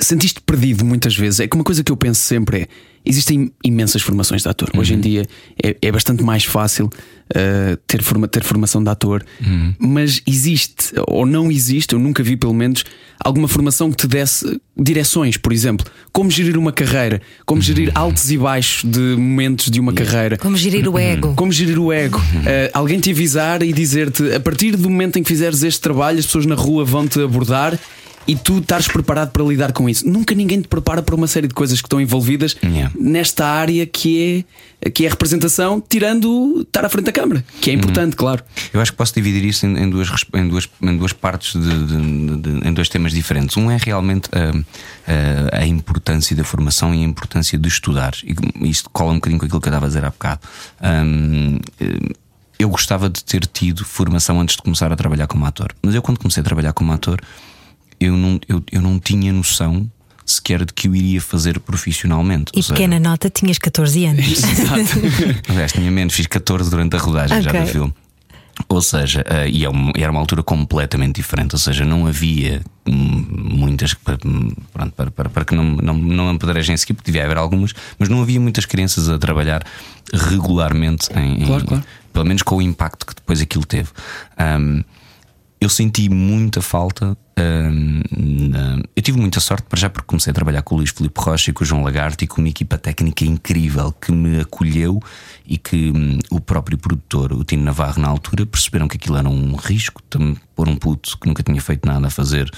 [0.02, 1.40] Sentiste perdido muitas vezes.
[1.40, 2.68] É que uma coisa que eu penso sempre é:
[3.06, 4.70] existem imensas formações de ator.
[4.74, 4.80] Uhum.
[4.80, 5.26] Hoje em dia
[5.62, 9.74] é, é bastante mais fácil uh, ter, forma, ter formação de ator, uhum.
[9.80, 12.84] mas existe ou não existe, eu nunca vi pelo menos,
[13.20, 17.66] alguma formação que te desse direções, por exemplo, como gerir uma carreira, como uhum.
[17.66, 21.36] gerir altos e baixos de momentos de uma carreira, como gerir o ego, uhum.
[21.36, 25.24] como gerir o ego, uh, alguém te avisar e dizer-te a partir do momento em
[25.24, 27.80] que fizeres este trabalho, as pessoas na rua vão te abordar
[28.27, 30.07] e tu estares preparado para lidar com isso.
[30.07, 32.91] Nunca ninguém te prepara para uma série de coisas que estão envolvidas yeah.
[32.99, 34.45] nesta área que
[34.81, 38.17] é, que é a representação, tirando estar à frente da câmara, que é importante, uhum.
[38.17, 38.43] claro.
[38.73, 41.86] Eu acho que posso dividir isso em, em, duas, em, duas, em duas partes, de,
[41.86, 43.57] de, de, em dois temas diferentes.
[43.57, 48.13] Um é realmente a, a, a, importância da formação e a importância de estudar.
[48.23, 50.41] E isto cola um bocadinho com aquilo que eu estava a dizer há bocado.
[50.81, 51.60] Um,
[52.62, 55.73] eu gostava de ter tido formação antes de começar a trabalhar como ator.
[55.81, 57.19] Mas eu, quando comecei a trabalhar como ator,
[58.02, 59.90] eu não, eu, eu não tinha noção
[60.26, 62.52] sequer de que eu iria fazer profissionalmente.
[62.56, 63.10] E pequena seja...
[63.10, 64.26] nota, tinhas 14 anos.
[64.44, 65.42] Exato.
[65.50, 67.52] Aliás, tinha menos, fiz 14 durante a rodagem okay.
[67.52, 67.94] já do filme.
[68.68, 72.62] Ou seja, uh, e é uma, era uma altura completamente diferente, ou seja, não havia
[72.86, 73.96] hum, muitas.
[74.26, 77.74] Hum, pronto, para, para, para que não, não, não apedrejem esse equipe, devia haver algumas,
[77.98, 79.64] mas não havia muitas crianças a trabalhar
[80.14, 81.84] regularmente, em, claro, em, claro.
[82.14, 83.90] pelo menos com o impacto que depois aquilo teve.
[84.40, 84.84] Um,
[85.62, 87.15] eu senti muita falta.
[87.38, 88.82] na...
[88.95, 91.52] Eu tive muita sorte para já porque comecei a trabalhar com o Luís Filipe Rocha
[91.52, 95.00] e com o João Lagarto e com uma equipa técnica incrível que me acolheu
[95.45, 99.30] e que hum, o próprio produtor, o Tino Navarro, na altura, perceberam que aquilo era
[99.30, 100.02] um risco,
[100.56, 102.50] pôr um puto que nunca tinha feito nada a fazer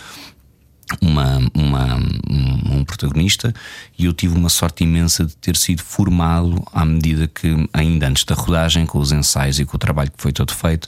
[1.01, 1.95] uma, uma,
[2.29, 3.53] um, protagonista
[3.97, 8.23] e eu tive uma sorte imensa de ter sido formado à medida que, ainda antes
[8.23, 10.87] da rodagem, com os ensaios e com o trabalho que foi todo feito.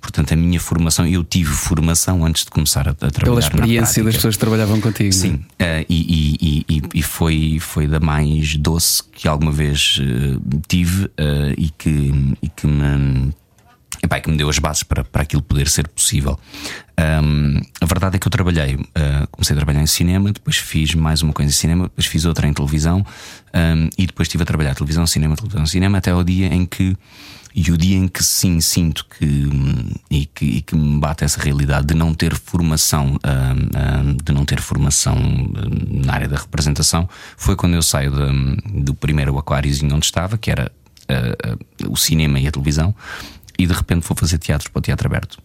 [0.00, 3.24] Portanto, a minha formação, eu tive formação antes de começar a, a trabalhar.
[3.24, 5.12] Pela experiência das pessoas que trabalhavam contigo.
[5.12, 10.60] Sim, uh, e, e, e, e, foi, foi da mais doce que alguma vez uh,
[10.68, 11.10] tive uh,
[11.56, 13.34] e, que, e que me
[14.02, 16.38] epá, que me deu as bases para, para aquilo poder ser possível.
[16.98, 20.94] Um, a verdade é que eu trabalhei, uh, comecei a trabalhar em cinema, depois fiz
[20.94, 23.04] mais uma coisa em cinema, depois fiz outra em televisão
[23.54, 26.96] um, e depois estive a trabalhar televisão, cinema, televisão, cinema, até o dia em que.
[27.58, 29.48] E o dia em que sim sinto que
[30.10, 33.18] e, que e que me bate essa realidade de não ter formação,
[34.22, 35.16] de não ter formação
[36.04, 40.50] na área da representação, foi quando eu saio de, do primeiro aquáriozinho onde estava, que
[40.50, 40.70] era
[41.10, 42.94] uh, o cinema e a televisão,
[43.58, 45.38] e de repente vou fazer teatro para o teatro aberto.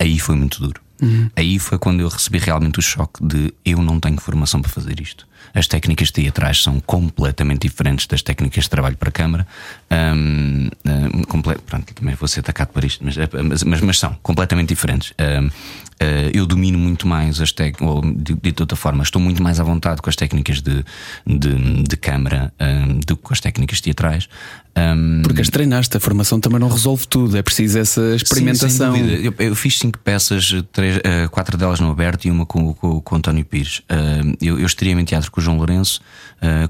[0.00, 0.80] Aí foi muito duro.
[1.00, 1.30] Uhum.
[1.36, 5.00] Aí foi quando eu recebi realmente o choque de eu não tenho formação para fazer
[5.00, 5.26] isto.
[5.54, 9.46] As técnicas teatrais são completamente diferentes das técnicas de trabalho para a câmara.
[9.90, 11.42] Um, um.
[11.66, 15.12] Pronto, também vou ser atacado por isto, mas, mas, mas, mas são completamente diferentes.
[15.18, 15.50] Um,
[15.96, 19.58] Uh, eu domino muito mais as técnicas, ou de, de outra forma, estou muito mais
[19.58, 20.84] à vontade com as técnicas de,
[21.26, 24.28] de, de câmara um, do que com as técnicas teatrais.
[24.76, 28.94] Um, Porque as treinaste, a formação também não resolve tudo, é preciso essa experimentação.
[28.94, 32.74] Sim, eu, eu, fiz cinco peças, três, uh, quatro delas no aberto e uma com,
[32.74, 33.78] com, com o António Pires.
[33.78, 36.00] Uh, eu, eu estaria em teatro com o João Lourenço,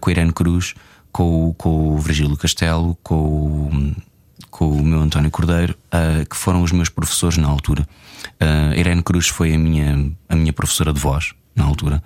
[0.01, 0.75] com a Irene Cruz,
[1.13, 3.95] com, com o Virgílio Castelo, com o,
[4.51, 5.77] com o meu António Cordeiro,
[6.29, 7.87] que foram os meus professores na altura.
[8.41, 12.03] Uh, Irene Cruz foi a minha, a minha professora de voz na altura.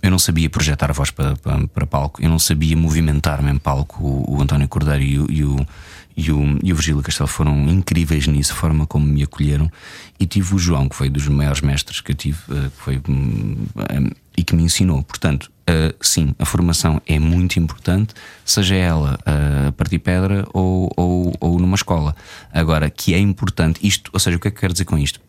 [0.00, 3.58] Eu não sabia projetar a voz para, para, para palco, eu não sabia movimentar-me em
[3.58, 4.04] palco.
[4.04, 5.66] O, o António Cordeiro e o, e o,
[6.16, 9.70] e o, e o Virgílio Castelo foram incríveis nisso, a forma como me acolheram.
[10.18, 13.02] E tive o João, que foi dos maiores mestres que eu tive, uh, que foi,
[13.08, 13.56] um,
[14.36, 15.02] e que me ensinou.
[15.02, 20.90] Portanto, uh, sim, a formação é muito importante, seja ela uh, a partir pedra ou,
[20.96, 22.16] ou, ou numa escola.
[22.52, 24.96] Agora, que é importante, isto, ou seja, o que é que eu quero dizer com
[24.96, 25.20] isto?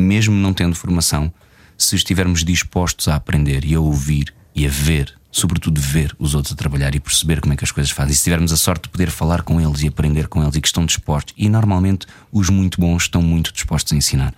[0.00, 1.32] mesmo não tendo formação,
[1.76, 6.52] se estivermos dispostos a aprender e a ouvir e a ver, sobretudo ver os outros
[6.52, 8.84] a trabalhar e perceber como é que as coisas fazem, e se tivermos a sorte
[8.84, 12.06] de poder falar com eles e aprender com eles e que estão dispostos, e normalmente
[12.32, 14.34] os muito bons estão muito dispostos a ensinar.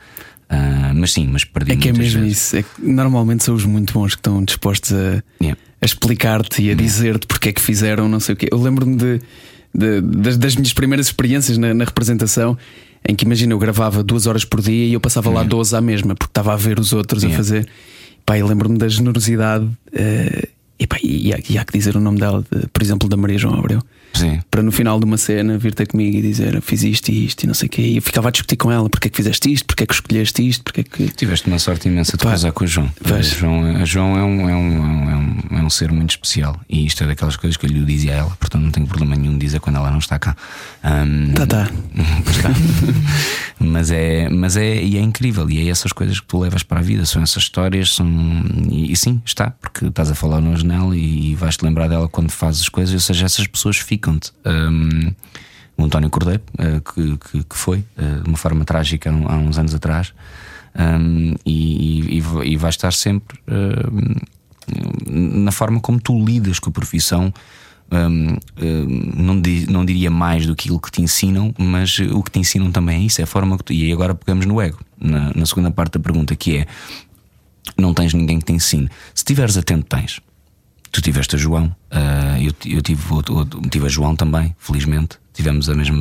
[0.50, 2.36] Uh, mas sim, mas perdi É que é mesmo vezes.
[2.36, 2.56] isso.
[2.56, 5.58] É que normalmente são os muito bons que estão dispostos a, yeah.
[5.80, 6.82] a explicar-te e a yeah.
[6.82, 8.48] dizer-te porque é que fizeram, não sei o quê.
[8.52, 9.20] Eu lembro-me de,
[9.74, 12.58] de, das, das, minhas primeiras experiências na, na representação
[13.08, 15.80] em que imagina, eu gravava duas horas por dia e eu passava lá 12 à
[15.80, 17.34] mesma, porque estava a ver os outros yeah.
[17.34, 17.68] a fazer.
[18.26, 19.64] Pá, eu lembro-me da generosidade.
[19.64, 20.48] Uh,
[21.02, 23.54] e, há, e, há, que dizer o nome dela, de, por exemplo, da Maria João
[23.54, 23.82] Abreu.
[24.12, 24.40] Sim.
[24.50, 27.44] Para no final de uma cena vir ter comigo e dizer fiz isto e isto
[27.44, 27.82] e não sei o quê.
[27.82, 29.94] E eu ficava a discutir com ela porque é que fizeste isto, porque é que
[29.94, 31.08] escolheste isto, porque é que.
[31.14, 32.90] Tiveste uma sorte imensa de casar com o João.
[33.04, 36.60] A João, a João é, um, é, um, é, um, é um ser muito especial
[36.68, 39.16] e isto é daquelas coisas que eu lhe dizia a ela, portanto não tenho problema
[39.16, 40.36] nenhum de dizer quando ela não está cá.
[40.84, 41.70] Um, tá, tá.
[42.30, 42.50] está.
[43.58, 46.80] mas é, mas é, e é incrível, e é essas coisas que tu levas para
[46.80, 48.06] a vida, são essas histórias, são,
[48.70, 52.08] e, e sim, está, porque estás a falar no janela e, e vais-te lembrar dela
[52.08, 53.78] quando fazes as coisas, ou seja, essas pessoas
[54.10, 55.12] Um,
[55.76, 59.58] o António Cordeiro, uh, que, que, que, foi uh, de uma forma trágica há, uns
[59.58, 60.12] anos atrás,
[60.76, 63.38] um, e, e, e, vai estar sempre
[65.06, 67.32] na forma como tu lidas com a profissão.
[67.90, 68.38] Um,
[69.22, 72.38] não, di, não diria mais do que aquilo que te ensinam, mas o que te
[72.38, 73.72] ensinam também é isso, é a forma que tu.
[73.74, 76.66] E agora pegamos no ego, na, na segunda parte da pergunta, que é:
[77.76, 78.88] não tens ninguém que te ensine.
[79.14, 80.20] Se estiveres atento, tens.
[80.92, 85.18] Tu tiveste a João, uh, eu, eu tive, eu, tive a João também, felizmente.
[85.32, 85.96] Tivemos a mesma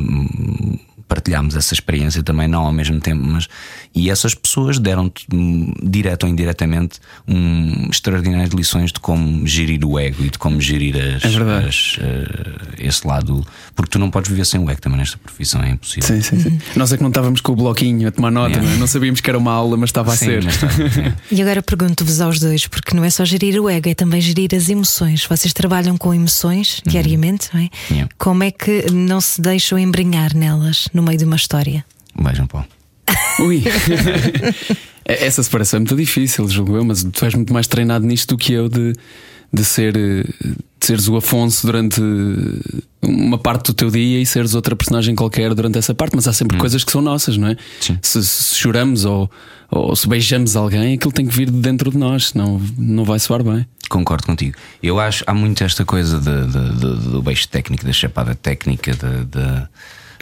[1.12, 3.46] partilhámos essa experiência também, não ao mesmo tempo, mas
[3.94, 9.98] e essas pessoas deram-te, hum, direto ou indiretamente, um extraordinárias lições de como gerir o
[9.98, 13.46] ego e de como gerir as, é as, uh, esse lado,
[13.76, 16.08] porque tu não podes viver sem o ego também nesta profissão, é impossível.
[16.08, 16.48] Sim, sim, sim.
[16.48, 16.58] Uhum.
[16.76, 18.66] Nós é que não estávamos com o bloquinho a tomar nota, yeah.
[18.66, 18.78] não, é?
[18.78, 20.46] não, sabíamos que era uma aula, mas estava sim, a ser.
[20.46, 20.68] Está,
[21.30, 24.54] e agora pergunto-vos aos dois, porque não é só gerir o ego, é também gerir
[24.54, 25.26] as emoções.
[25.26, 27.68] Vocês trabalham com emoções diariamente, não é?
[27.90, 28.10] Yeah.
[28.16, 30.88] Como é que não se deixam embrenhar nelas?
[30.94, 31.84] No no meio de uma história?
[32.18, 32.66] Beijam, Paulo.
[33.40, 33.62] Ui.
[35.04, 38.38] Essa separação é muito difícil, julgo eu, mas tu és muito mais treinado nisto do
[38.38, 38.92] que eu de,
[39.52, 40.24] de ser de
[40.80, 42.00] seres o Afonso durante
[43.02, 46.32] uma parte do teu dia e seres outra personagem qualquer durante essa parte, mas há
[46.32, 46.60] sempre hum.
[46.60, 47.56] coisas que são nossas, não é?
[48.00, 49.30] Se, se, choramos ou,
[49.70, 53.18] ou se beijamos alguém, aquilo tem que vir de dentro de nós, senão não vai
[53.18, 53.66] soar bem.
[53.88, 54.56] Concordo contigo.
[54.82, 58.92] Eu acho há muito esta coisa de, de, de, do beijo técnico, da chapada técnica,
[58.92, 59.68] de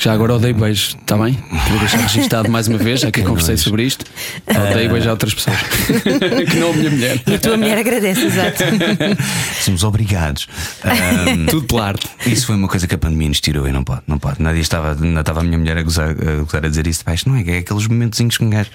[0.00, 1.38] já agora odeio beijo, está bem?
[1.68, 4.06] Vou deixar registado mais uma vez, já que conversei sobre isto.
[4.48, 5.58] Odeio beijar outras pessoas
[6.50, 7.22] que não a minha mulher.
[7.26, 8.64] E a tua mulher agradece, exato.
[9.60, 10.48] Somos obrigados.
[10.86, 12.08] Um, Tudo pela arte.
[12.24, 14.42] Isso foi uma coisa que a pandemia nos tirou e não pode, não pode.
[14.42, 17.04] Nadie estava, ainda estava a minha mulher a gozar a, gozar a dizer isso.
[17.04, 18.70] Pá, não é, é aqueles momentozinhos com um gajo.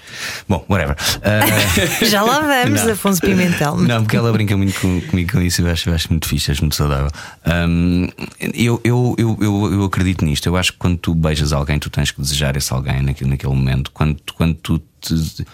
[0.48, 0.94] Bom, whatever.
[0.94, 2.06] Uh...
[2.06, 2.92] Já lá vamos, não.
[2.92, 3.78] Afonso Pimentel.
[3.78, 6.28] Não, porque ela brinca muito com, comigo com isso e eu acho, eu acho muito
[6.28, 7.10] fixe, acho muito saudável.
[7.44, 8.06] Um,
[8.54, 10.46] eu, eu, eu, eu, eu acredito nisto.
[10.46, 13.54] Eu acho que quando tu beijas alguém, tu tens que desejar esse alguém naquele, naquele
[13.54, 13.90] momento.
[13.92, 15.46] Quando, quando tu te.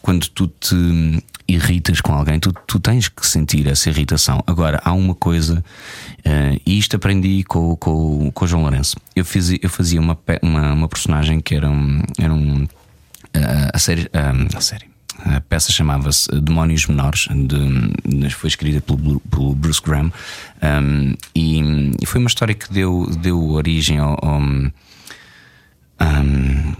[0.00, 4.42] Quando tu te irritas com alguém, tu, tu tens que sentir essa irritação.
[4.48, 5.64] Agora, há uma coisa,
[6.18, 8.96] uh, e isto aprendi com, com, com o João Lourenço.
[9.14, 12.02] Eu, fiz, eu fazia uma, uma, uma personagem que era um.
[12.18, 12.68] Era um uh,
[13.72, 14.02] a série.
[14.02, 14.91] Uh, a série.
[15.24, 20.12] A peça chamava-se Demónios Menores, de, foi escrita pelo, pelo Bruce Graham,
[20.62, 21.60] um, e,
[22.00, 24.40] e, foi uma história que deu, deu origem ao, ao
[26.02, 26.74] um,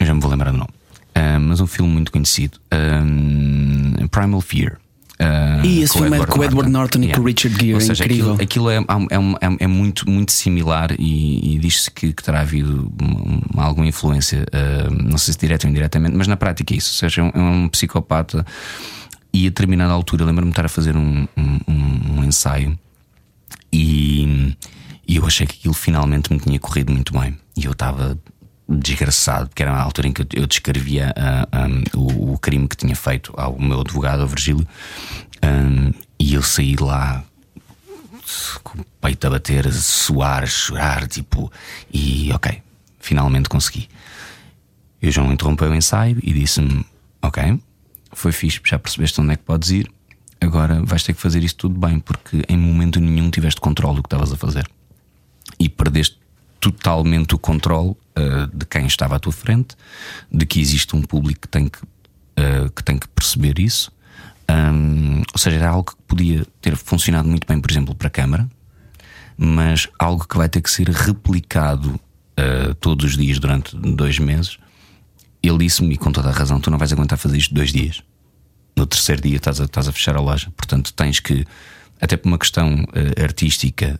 [0.00, 0.70] já me vou lembrar do nome.
[1.16, 2.58] Um, mas um filme muito conhecido.
[2.72, 4.78] Um, Primal Fear.
[5.20, 7.74] Uh, e esse filme é com o Edward Norton, e com o Richard Gere.
[7.74, 8.32] Ou seja, incrível.
[8.40, 12.40] aquilo, aquilo é, é, é, é, muito, muito similar e, e diz-se que, que, terá
[12.40, 16.72] havido uma, uma, alguma influência, uh, não sei se direto ou indiretamente, mas na prática
[16.72, 16.90] é isso.
[16.92, 18.46] Ou seja, é um, é um psicopata
[19.30, 21.60] e a determinada altura lembro-me de estar a fazer um, um,
[22.16, 22.78] um ensaio
[23.70, 24.56] e,
[25.06, 27.36] e eu achei que aquilo finalmente me tinha corrido muito bem.
[27.56, 28.18] E eu estava
[28.70, 32.76] desgraçado, porque era a altura em que eu descrevia uh, um, o, o, crime que
[32.76, 34.66] tinha feito ao meu advogado, ao Virgílio,
[35.42, 37.24] um, e eu saí lá
[38.62, 41.50] com o peito a bater, a suar, a chorar, tipo,
[41.92, 42.62] e ok,
[43.00, 43.88] finalmente consegui.
[45.02, 46.84] E o João interrompeu o ensaio e disse-me:
[47.22, 47.60] Ok,
[48.12, 49.90] foi fixe, já percebeste onde é que podes ir,
[50.40, 54.02] agora vais ter que fazer isso tudo bem, porque em momento nenhum tiveste controle do
[54.02, 54.68] que estavas a fazer
[55.58, 56.18] e perdeste
[56.60, 59.74] totalmente o controle uh, de quem estava à tua frente,
[60.30, 63.90] de que existe um público que tem que, uh, que, tem que perceber isso.
[64.48, 68.10] Um, ou seja, era algo que podia ter funcionado muito bem, por exemplo, para a
[68.10, 68.48] Câmara,
[69.36, 74.58] mas algo que vai ter que ser replicado uh, todos os dias durante dois meses.
[75.42, 78.02] Ele disse-me, com toda a razão, tu não vais aguentar fazer isto dois dias.
[78.76, 80.52] No terceiro dia estás a, estás a fechar a loja.
[80.54, 81.46] Portanto, tens que,
[81.98, 82.84] até por uma questão
[83.22, 83.98] artística,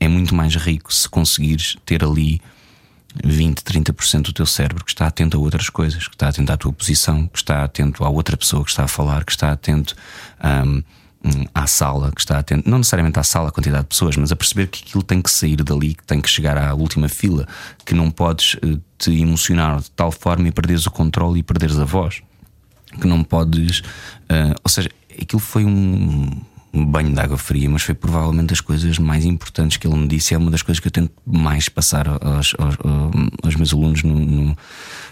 [0.00, 2.40] é muito mais rico se conseguires ter ali
[3.22, 6.56] 20, 30% do teu cérebro que está atento a outras coisas, que está atento à
[6.56, 9.94] tua posição, que está atento à outra pessoa que está a falar, que está atento
[10.42, 10.82] um,
[11.54, 14.36] à sala, que está atento, não necessariamente à sala, a quantidade de pessoas, mas a
[14.36, 17.46] perceber que aquilo tem que sair dali, que tem que chegar à última fila,
[17.84, 21.78] que não podes uh, te emocionar de tal forma e perderes o controle e perderes
[21.78, 22.20] a voz,
[23.00, 26.30] que não podes, uh, ou seja, aquilo foi um
[26.74, 30.08] um banho de água fria, mas foi provavelmente das coisas mais importantes que ele me
[30.08, 30.34] disse.
[30.34, 32.76] É uma das coisas que eu tento mais passar aos, aos,
[33.42, 34.58] aos meus alunos no, no,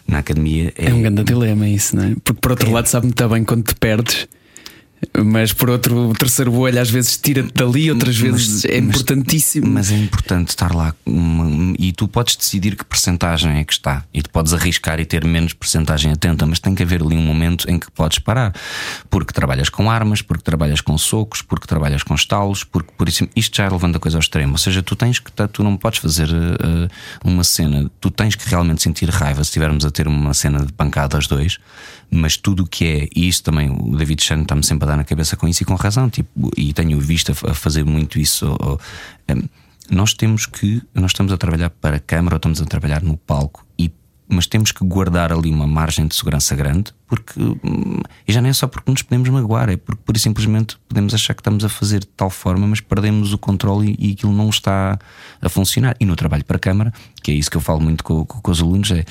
[0.07, 0.73] na academia.
[0.77, 0.91] É...
[0.91, 2.15] é um grande dilema isso, não é?
[2.23, 2.73] Porque por outro é.
[2.73, 4.27] lado, sabe muito bem quando te perdes
[5.25, 9.67] mas por outro, o terceiro olho às vezes tira-te dali, outras vezes é mas, importantíssimo.
[9.67, 10.95] Mas é importante estar lá
[11.79, 14.05] e tu podes decidir que percentagem é que está.
[14.15, 17.23] E tu podes arriscar e ter menos percentagem atenta, mas tem que haver ali um
[17.23, 18.55] momento em que podes parar.
[19.11, 23.29] Porque trabalhas com armas, porque trabalhas com socos, porque trabalhas com estalos, porque por isso
[23.35, 24.53] isto já é levando a coisa ao extremo.
[24.53, 26.89] Ou seja, tu tens que tu não podes fazer uh,
[27.25, 30.73] uma cena, tu tens que realmente sentir raiva se estivermos a ter uma cena de
[30.73, 31.59] pancada aos dois
[32.13, 34.92] mas tudo o que é, e isso também o David Chan está-me sempre a dar
[34.97, 38.47] na cabeça com isso e com razão, tipo, e tenho visto a, fazer muito isso.
[38.61, 38.81] Ou,
[39.31, 39.43] um,
[39.91, 43.17] nós temos que, nós estamos a trabalhar para a câmara ou estamos a trabalhar no
[43.17, 43.91] palco, e,
[44.29, 48.49] mas temos que guardar ali uma margem de segurança grande, porque, hum, e já não
[48.49, 51.69] é só porque nos podemos magoar, é porque por simplesmente podemos achar que estamos a
[51.69, 54.99] fazer de tal forma, mas perdemos o controle e, e aquilo não está
[55.41, 55.97] a funcionar.
[56.01, 58.41] E no trabalho para a câmara, que é isso que eu falo muito com, com,
[58.41, 59.05] com os alunos, é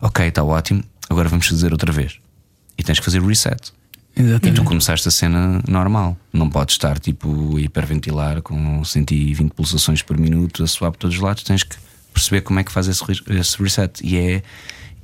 [0.00, 2.22] ok, está ótimo, agora vamos fazer outra vez
[2.78, 3.72] e tens que fazer reset.
[4.14, 4.60] Exatamente.
[4.60, 6.16] E tu começaste a cena normal.
[6.32, 11.16] Não podes estar tipo a hiperventilar com 120 pulsações por minuto, a suar por todos
[11.16, 11.42] os lados.
[11.42, 11.76] Tens que
[12.12, 14.04] perceber como é que faz esse, esse reset.
[14.04, 14.42] E é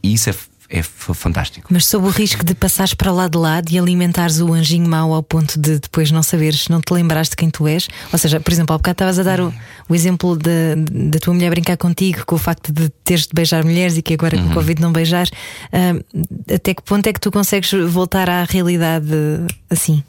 [0.02, 0.34] isso é,
[0.70, 1.68] é fantástico.
[1.70, 5.14] Mas sob o risco de passares para lá de lado e alimentares o anjinho mau
[5.14, 7.88] ao ponto de depois não saberes, não te lembrares de quem tu és.
[8.12, 9.52] Ou seja, por exemplo, há bocado estavas a dar o,
[9.88, 13.96] o exemplo da tua mulher brincar contigo com o facto de teres de beijar mulheres
[13.96, 14.44] e que agora uhum.
[14.44, 15.26] com o Covid não beijar.
[15.72, 19.08] Uh, até que ponto é que tu consegues voltar à realidade
[19.70, 20.04] assim?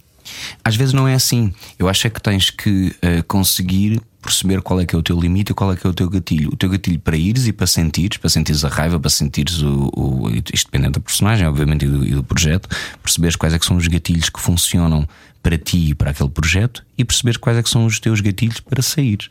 [0.64, 1.54] Às vezes não é assim.
[1.78, 5.20] Eu acho é que tens que uh, conseguir perceber qual é que é o teu
[5.20, 6.50] limite e qual é que é o teu gatilho.
[6.52, 9.90] O teu gatilho para ires e para sentires, para sentires a raiva, para sentires o.
[9.96, 12.70] o isto dependendo da personagem, obviamente, e do, e do projeto,
[13.02, 15.08] perceberes quais é que são os gatilhos que funcionam
[15.42, 18.60] para ti e para aquele projeto e perceberes quais é que são os teus gatilhos
[18.60, 19.30] para sair.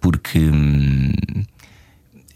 [0.00, 0.38] Porque.
[0.38, 1.12] Hum,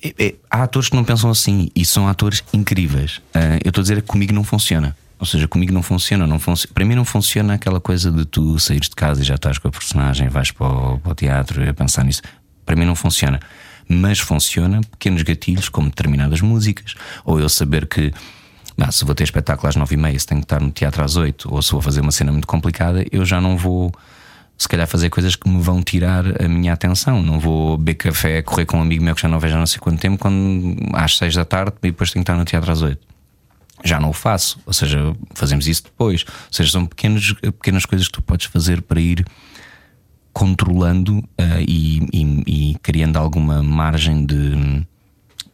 [0.03, 3.19] é, é, há atores que não pensam assim e são atores incríveis.
[3.35, 4.97] Uh, eu estou a dizer que comigo não funciona.
[5.21, 6.73] Ou seja, comigo não funciona, não funciona.
[6.73, 9.69] Para mim não funciona aquela coisa de tu saíres de casa e já estás com
[9.69, 12.23] a personagem, vais para o, para o teatro a pensar nisso.
[12.65, 13.39] Para mim não funciona.
[13.87, 18.13] Mas funciona pequenos gatilhos, como determinadas músicas, ou eu saber que
[18.79, 21.05] ah, se vou ter espetáculo às nove e meia, se tenho que estar no teatro
[21.05, 23.93] às oito, ou se vou fazer uma cena muito complicada, eu já não vou
[24.57, 27.23] se calhar fazer coisas que me vão tirar a minha atenção.
[27.23, 29.67] Não vou beber café, correr com um amigo meu que já não vejo há não
[29.67, 32.73] sei quanto tempo, quando às seis da tarde e depois tenho que estar no teatro
[32.73, 33.11] às oito
[33.85, 36.25] já não o faço, ou seja, fazemos isso depois.
[36.29, 39.25] Ou seja, são pequenos, pequenas coisas que tu podes fazer para ir
[40.33, 44.85] controlando uh, e, e, e, criando alguma margem de,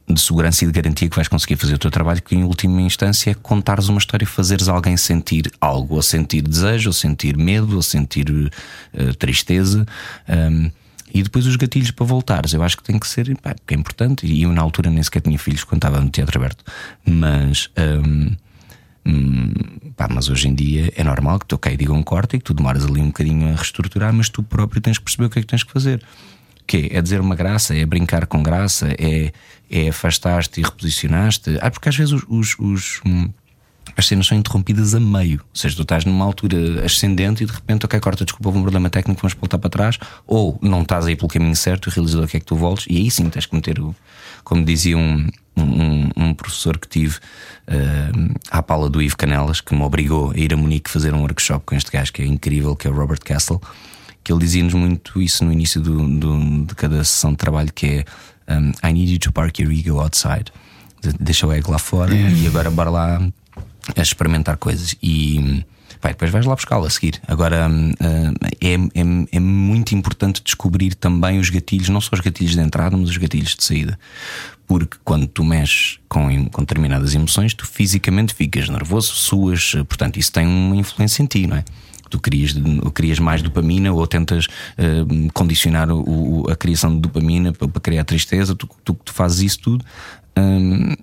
[0.09, 2.83] de segurança e de garantia que vais conseguir fazer o teu trabalho, que em última
[2.83, 7.77] instância é contares uma história fazeres alguém sentir algo, ou sentir desejo, ou sentir medo,
[7.77, 9.87] ou sentir uh, tristeza.
[10.29, 10.71] Um,
[11.17, 14.27] e depois os gatilhos para voltares, eu acho que tem que ser, pá, é importante.
[14.27, 16.63] E eu na altura nem sequer tinha filhos quando estava no teatro aberto.
[17.07, 17.71] Mas,
[18.05, 18.37] hum,
[19.07, 19.53] hum,
[19.97, 22.45] pá, mas hoje em dia é normal que tu ok, diga um corte e que
[22.45, 25.39] tu demoras ali um bocadinho a reestruturar, mas tu próprio tens que perceber o que
[25.39, 26.03] é que tens que fazer.
[26.61, 26.91] O quê?
[26.93, 29.33] É dizer uma graça, é brincar com graça, é,
[29.71, 31.57] é afastar-te e reposicionar-te.
[31.63, 33.31] Ah, porque às vezes os, os, os hum,
[33.97, 35.41] as cenas são interrompidas a meio.
[35.41, 38.63] Ou seja, tu estás numa altura ascendente e de repente, ok, corta, desculpa, houve um
[38.63, 39.99] problema técnico, vamos voltar para trás.
[40.27, 43.11] Ou não estás aí pelo caminho certo, o realizador quer que tu voltes, e aí
[43.11, 43.95] sim tens que meter o.
[44.45, 45.27] Como dizia um,
[45.57, 50.39] um, um professor que tive uh, à pala do Ivo Canelas, que me obrigou a
[50.39, 52.95] ir a Munique fazer um workshop com este gajo que é incrível, que é o
[52.95, 53.61] Robert Castle,
[54.23, 58.05] que ele dizia-nos muito isso no início do, do, de cada sessão de trabalho, que
[58.47, 60.53] é um, I need you to park your ego outside.
[61.19, 62.31] Deixa o ego lá fora é.
[62.31, 63.21] e agora bora lá
[63.95, 65.65] a experimentar coisas e
[66.01, 67.21] vai, depois vais lá buscá-lo a seguir.
[67.27, 72.55] Agora uh, é, é, é, muito importante descobrir também os gatilhos, não só os gatilhos
[72.55, 73.99] de entrada, mas os gatilhos de saída.
[74.67, 80.33] Porque quando tu mexes com, com determinadas emoções, tu fisicamente ficas nervoso, suas, portanto, isso
[80.33, 81.65] tem uma influência em ti, não é?
[82.09, 82.55] tu crias,
[82.95, 88.05] crias mais dopamina ou tentas uh, condicionar o, a criação de dopamina para, para criar
[88.05, 89.85] tristeza, tu, tu, tu fazes isso tudo.
[90.39, 90.95] Um,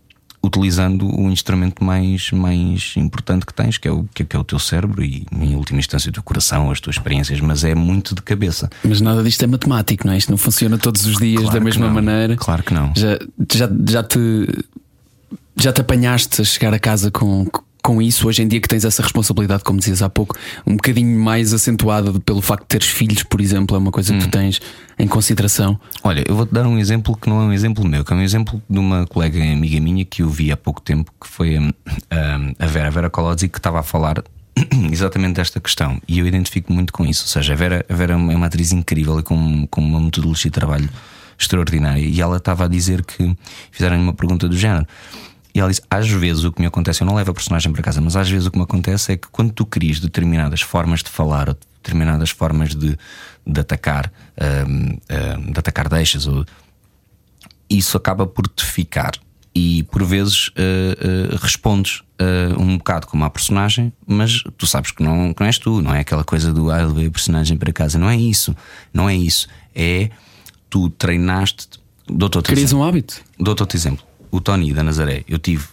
[0.44, 4.60] utilizando o instrumento mais, mais importante que tens, que é, o, que é o teu
[4.60, 8.22] cérebro e, em última instância, o teu coração, as tuas experiências, mas é muito de
[8.22, 8.70] cabeça.
[8.84, 10.18] Mas nada disto é matemático, não é?
[10.18, 12.36] Isto não funciona todos os dias claro da mesma maneira.
[12.36, 12.91] Claro que não.
[12.96, 13.18] Já,
[13.52, 14.20] já, já te.
[15.56, 17.46] Já te apanhaste a chegar a casa com,
[17.84, 21.20] com isso, hoje em dia que tens essa responsabilidade, como dizias há pouco, um bocadinho
[21.20, 24.32] mais acentuada pelo facto de teres filhos, por exemplo, é uma coisa que tu hum.
[24.32, 24.62] tens
[24.98, 25.78] em consideração?
[26.02, 28.22] Olha, eu vou-te dar um exemplo que não é um exemplo meu, que é um
[28.22, 31.74] exemplo de uma colega amiga minha que eu vi há pouco tempo, que foi hum,
[31.90, 34.24] hum, a Vera, a Vera Colodzi, que estava a falar
[34.90, 37.24] exatamente desta questão e eu identifico muito com isso.
[37.24, 40.50] Ou seja, a Vera, a Vera é uma atriz incrível e com, com uma metodologia
[40.50, 40.90] de trabalho
[41.38, 43.36] extraordinária e ela estava a dizer que
[43.72, 44.88] fizeram uma pergunta do género
[45.54, 47.84] e ela disse: às vezes o que me acontece, eu não levo a personagem para
[47.84, 51.04] casa, mas às vezes o que me acontece é que quando tu crias determinadas formas
[51.04, 52.97] de falar ou determinadas formas de,
[53.45, 54.12] de atacar,
[54.68, 54.97] um,
[55.45, 56.45] um, de atacar deixas, ou,
[57.70, 59.12] isso acaba por te ficar.
[59.56, 64.89] E por vezes uh, uh, respondes uh, um bocado como a personagem, mas tu sabes
[64.89, 67.56] que não, que não és tu, não é aquela coisa do ah, levei a personagem
[67.56, 67.99] para casa.
[67.99, 68.56] Não é isso,
[68.91, 69.47] não é isso.
[69.76, 70.10] É
[70.72, 71.68] tu treinaste.
[72.08, 73.22] Dou-te outro Crias um hábito.
[73.39, 74.04] Dou-te outro exemplo
[74.34, 75.64] o Tony da Nazaré, eu tive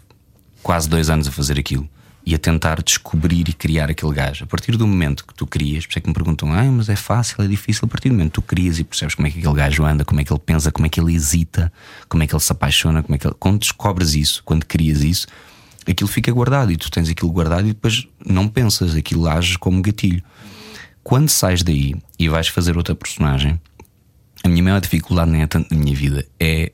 [0.63, 1.89] quase dois anos a fazer aquilo
[2.27, 4.45] e a tentar descobrir e criar aquele gajo.
[4.45, 6.91] A partir do momento que tu crias, por isso é que me perguntam, ah, mas
[6.91, 7.87] é fácil, é difícil.
[7.87, 10.05] A partir do momento que tu crias e percebes como é que aquele gajo anda,
[10.05, 11.73] como é que ele pensa, como é que ele hesita,
[12.07, 13.35] como é que ele se apaixona, como é que ele...
[13.41, 15.27] quando descobres isso, quando crias isso,
[15.89, 19.81] aquilo fica guardado e tu tens aquilo guardado e depois não pensas, aquilo age como
[19.81, 20.23] gatilho.
[21.03, 23.59] Quando sais daí e vais fazer outra personagem,
[24.45, 26.73] a minha maior dificuldade é na minha vida, é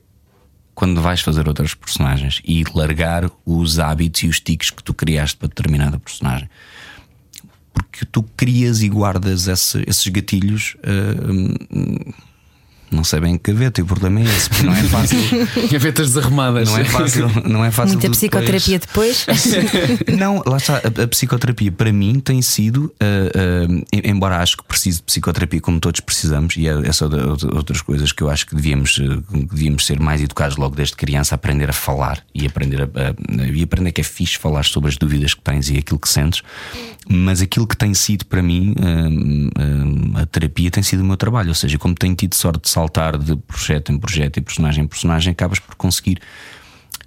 [0.77, 5.35] quando vais fazer outras personagens e largar os hábitos e os tiques que tu criaste
[5.35, 6.47] para determinada personagem.
[7.73, 12.13] Porque tu crias e guardas esse, esses gatilhos uh,
[12.91, 15.19] não sei bem que gaveta, e o problema é esse, porque não é fácil.
[15.71, 16.69] Gavetas desarrumadas.
[16.69, 19.25] Não é fácil, não é fácil Muita psicoterapia depois.
[20.17, 20.77] não, lá está.
[20.77, 25.59] A, a psicoterapia para mim tem sido, uh, uh, embora acho que preciso de psicoterapia
[25.59, 27.17] como todos precisamos, e é, é só de,
[27.47, 31.35] outras coisas que eu acho que devíamos, uh, devíamos ser mais educados logo desde criança,
[31.35, 34.97] aprender a falar e aprender a, a, e aprender que é fixe falar sobre as
[34.97, 36.41] dúvidas que tens e aquilo que sentes.
[37.09, 38.75] Mas aquilo que tem sido para mim
[40.15, 43.17] a terapia tem sido o meu trabalho, ou seja, como tenho tido sorte de saltar
[43.17, 46.19] de projeto em projeto e personagem em personagem, acabas por conseguir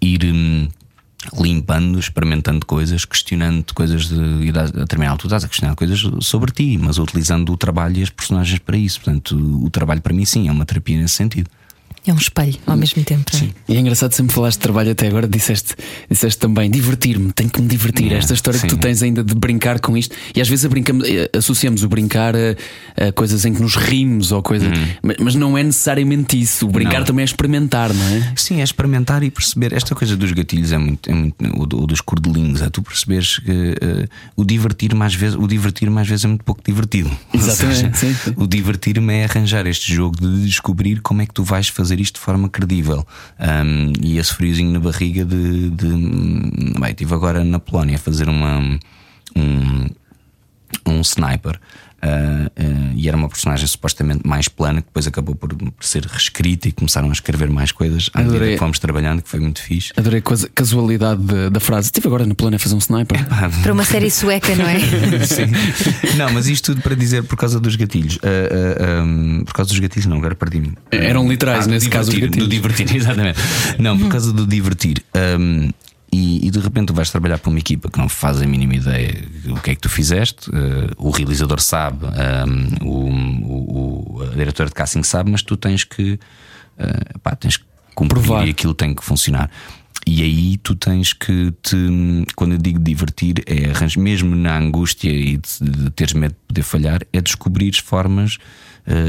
[0.00, 0.68] ir hum,
[1.38, 4.50] limpando, experimentando coisas, questionando coisas de.
[4.58, 8.10] A determinada altura estás a questionar coisas sobre ti, mas utilizando o trabalho e as
[8.10, 9.00] personagens para isso.
[9.00, 11.48] Portanto, o trabalho para mim, sim, é uma terapia nesse sentido.
[12.06, 13.30] É um espelho ao mesmo tempo.
[13.34, 13.36] É?
[13.36, 13.52] Sim.
[13.68, 15.74] E é engraçado, sempre falaste de trabalho até agora, disseste,
[16.10, 18.06] disseste também divertir-me, tenho que me divertir.
[18.06, 18.66] Yeah, Esta história sim.
[18.66, 21.88] que tu tens ainda de brincar com isto, e às vezes brincamos, eh, associamos o
[21.88, 24.86] brincar a, a, coisas em que nos rimos ou coisas, uhum.
[25.02, 26.66] mas, mas, não é necessariamente isso.
[26.66, 27.06] O brincar não.
[27.06, 28.32] também é experimentar, não é?
[28.34, 29.74] Sim, é experimentar e perceber.
[29.74, 33.50] Esta coisa dos gatilhos é muito, é muito ou, dos cordelinhos, é tu perceberes que
[33.50, 37.10] uh, o divertir mais vezes, o divertir mais vezes é muito pouco divertido.
[37.32, 37.98] Exatamente.
[37.98, 38.34] Seja, sim, sim.
[38.36, 42.14] O divertir-me é arranjar este jogo de descobrir como é que tu vais fazer isto
[42.14, 43.06] de forma credível.
[43.38, 45.70] Um, e esse friozinho na barriga de.
[45.70, 48.78] de bem, estive agora na Polónia a fazer uma.
[49.34, 49.86] Um,
[50.86, 51.58] um sniper.
[52.02, 56.04] Uh, uh, e era uma personagem supostamente mais plana que depois acabou por, por ser
[56.04, 59.60] reescrita e começaram a escrever mais coisas à medida que fomos trabalhando, que foi muito
[59.62, 59.92] fixe.
[59.96, 61.88] Adorei a casualidade de, da frase.
[61.88, 63.18] Estive agora no plano a fazer um sniper.
[63.62, 64.78] Para uma série sueca, não é?
[65.26, 65.52] Sim.
[66.16, 68.16] Não, mas isto tudo para dizer por causa dos gatilhos.
[68.16, 70.72] Uh, um, por causa dos gatilhos, não, agora perdi-me.
[70.90, 72.10] Eram literais ah, nesse caso.
[72.12, 73.38] Do divertir, exatamente.
[73.78, 75.02] Não, por causa do divertir.
[75.38, 75.70] Um,
[76.12, 78.74] e, e, de repente tu vais trabalhar para uma equipa que não faz a mínima
[78.74, 80.54] ideia o que é que tu fizeste, uh,
[80.96, 82.06] o realizador sabe,
[82.82, 86.18] um, o, o, a diretora de casting sabe, mas tu tens que,
[86.78, 89.50] uh, pá, tens que comprovar e aquilo tem que funcionar.
[90.06, 91.76] E aí tu tens que te,
[92.34, 96.62] quando eu digo divertir, é mesmo na angústia e de, de teres medo de poder
[96.62, 98.38] falhar, é descobrir formas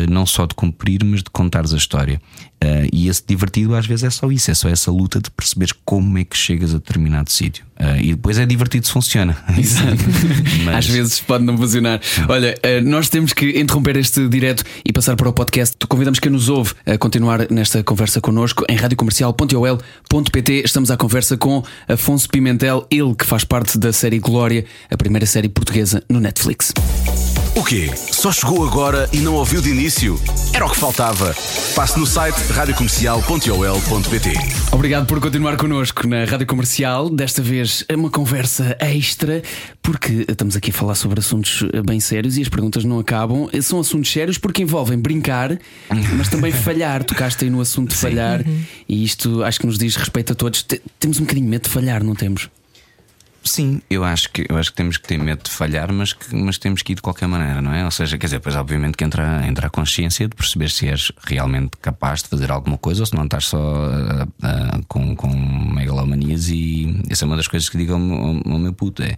[0.09, 2.21] não só de cumprir, mas de contares a história.
[2.63, 5.73] Uh, e esse divertido às vezes é só isso, é só essa luta de perceberes
[5.83, 7.65] como é que chegas a determinado sítio.
[7.79, 9.35] Uh, e depois é divertido se funciona.
[9.57, 9.97] Exato.
[10.63, 10.75] Mas...
[10.75, 11.99] Às vezes pode não funcionar.
[12.29, 15.75] Olha, nós temos que interromper este direto e passar para o podcast.
[15.89, 20.61] Convidamos quem nos ouve a continuar nesta conversa connosco em radiocomercial.ol.pt.
[20.63, 25.25] Estamos à conversa com Afonso Pimentel, ele que faz parte da série Glória, a primeira
[25.25, 26.71] série portuguesa no Netflix.
[27.53, 27.91] O quê?
[27.95, 30.17] Só chegou agora e não ouviu de início?
[30.53, 31.35] Era o que faltava.
[31.75, 34.33] Passe no site radiocomercial.ol.pt.
[34.71, 37.09] Obrigado por continuar connosco na Rádio Comercial.
[37.09, 39.43] Desta vez é uma conversa extra,
[39.81, 43.49] porque estamos aqui a falar sobre assuntos bem sérios e as perguntas não acabam.
[43.61, 45.59] São assuntos sérios porque envolvem brincar,
[46.15, 47.03] mas também falhar.
[47.03, 48.63] Tocaste aí no assunto de falhar uhum.
[48.87, 50.65] e isto acho que nos diz respeito a todos.
[50.97, 52.49] Temos um bocadinho medo de falhar, não temos?
[53.43, 56.35] Sim, eu acho que eu acho que temos que ter medo de falhar, mas, que,
[56.35, 57.83] mas temos que ir de qualquer maneira, não é?
[57.83, 61.11] Ou seja, quer dizer, depois obviamente que entra, entra a consciência de perceber se és
[61.23, 65.27] realmente capaz de fazer alguma coisa ou se não estás só uh, uh, com, com
[65.27, 69.15] megalomanias e essa é uma das coisas que digo ao, ao, ao meu puto é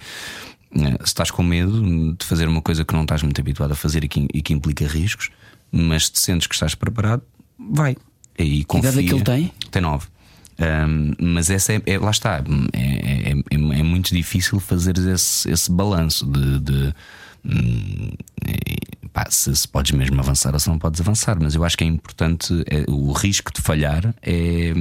[0.76, 4.04] se estás com medo de fazer uma coisa que não estás muito habituado a fazer
[4.04, 5.30] e que, e que implica riscos,
[5.72, 7.22] mas te sentes que estás preparado,
[7.60, 7.96] vai.
[8.38, 8.92] E confia.
[8.92, 9.54] Que idade é que ele tem?
[9.70, 10.08] Tem nove.
[10.64, 12.44] Um, mas essa é, é, lá está,
[12.74, 16.94] é, é, é, é muito difícil fazer esse, esse balanço de, de
[17.46, 18.12] hum,
[19.14, 21.84] pá, se, se, podes mesmo avançar ou se não podes avançar, mas eu acho que
[21.84, 24.74] é importante é, o risco de falhar é,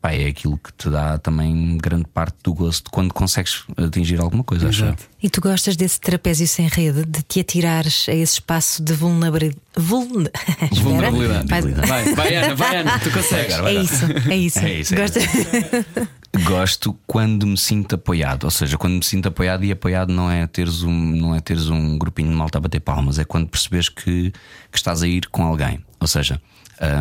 [0.00, 4.44] pá, é aquilo que te dá também grande parte do gosto quando consegues atingir alguma
[4.44, 4.68] coisa.
[4.68, 5.02] Exato.
[5.20, 9.60] E tu gostas desse trapézio sem rede, de te atirares a esse espaço de vulnerabilidade.
[9.76, 10.30] Vulner...
[10.72, 11.48] Vulnerabilidade.
[11.48, 13.54] Vai, vai, vai, Ana, vai, Ana, tu consegues.
[13.54, 14.58] É isso, é isso.
[14.60, 14.94] É isso.
[14.94, 15.20] Gosta...
[16.44, 20.46] Gosto quando me sinto apoiado, ou seja, quando me sinto apoiado e apoiado não é
[20.46, 23.90] teres um, não é teres um grupinho de malta a bater palmas, é quando percebes
[23.90, 24.32] que,
[24.70, 25.84] que estás a ir com alguém.
[26.00, 26.40] Ou seja,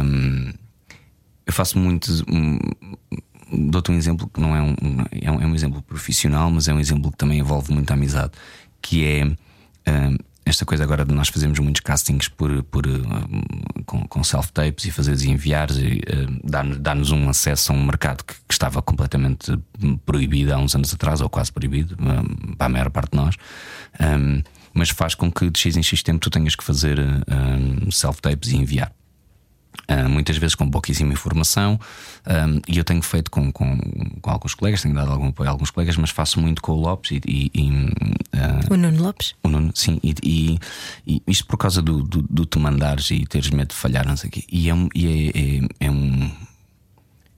[0.03, 0.51] hum,
[1.45, 2.11] eu faço muito.
[2.29, 2.59] Um,
[3.53, 4.75] Dou-te um exemplo que não é um,
[5.21, 8.32] é um, é um exemplo profissional, mas é um exemplo que também envolve muita amizade,
[8.82, 14.07] que é hum, esta coisa agora de nós fazermos muitos castings por, por, uh, com,
[14.07, 18.23] com self-tapes e fazeres e enviares e uh, dar-nos dar um acesso a um mercado
[18.23, 19.57] que, que, estava completamente
[20.05, 23.35] proibido há uns anos atrás, ou quase proibido, um, para a maior parte de nós.
[23.99, 24.41] Um,
[24.73, 26.97] mas faz com que de X em X tempo tu tenhas que fazer
[27.91, 28.93] self-tapes e enviar.
[29.91, 31.79] Uh, muitas vezes com pouquíssima informação,
[32.25, 33.77] um, e eu tenho feito com, com,
[34.21, 36.79] com, alguns colegas, tenho dado algum apoio a alguns colegas, mas faço muito com o
[36.79, 37.21] Lopes e.
[37.27, 39.35] e, e uh, o Nuno Lopes?
[39.43, 40.59] O Nuno, sim, e, e,
[41.05, 44.15] e isto por causa do, do, do, te mandares e teres medo de falhar, não
[44.15, 44.43] sei o quê.
[44.49, 46.31] E é, é, é, é um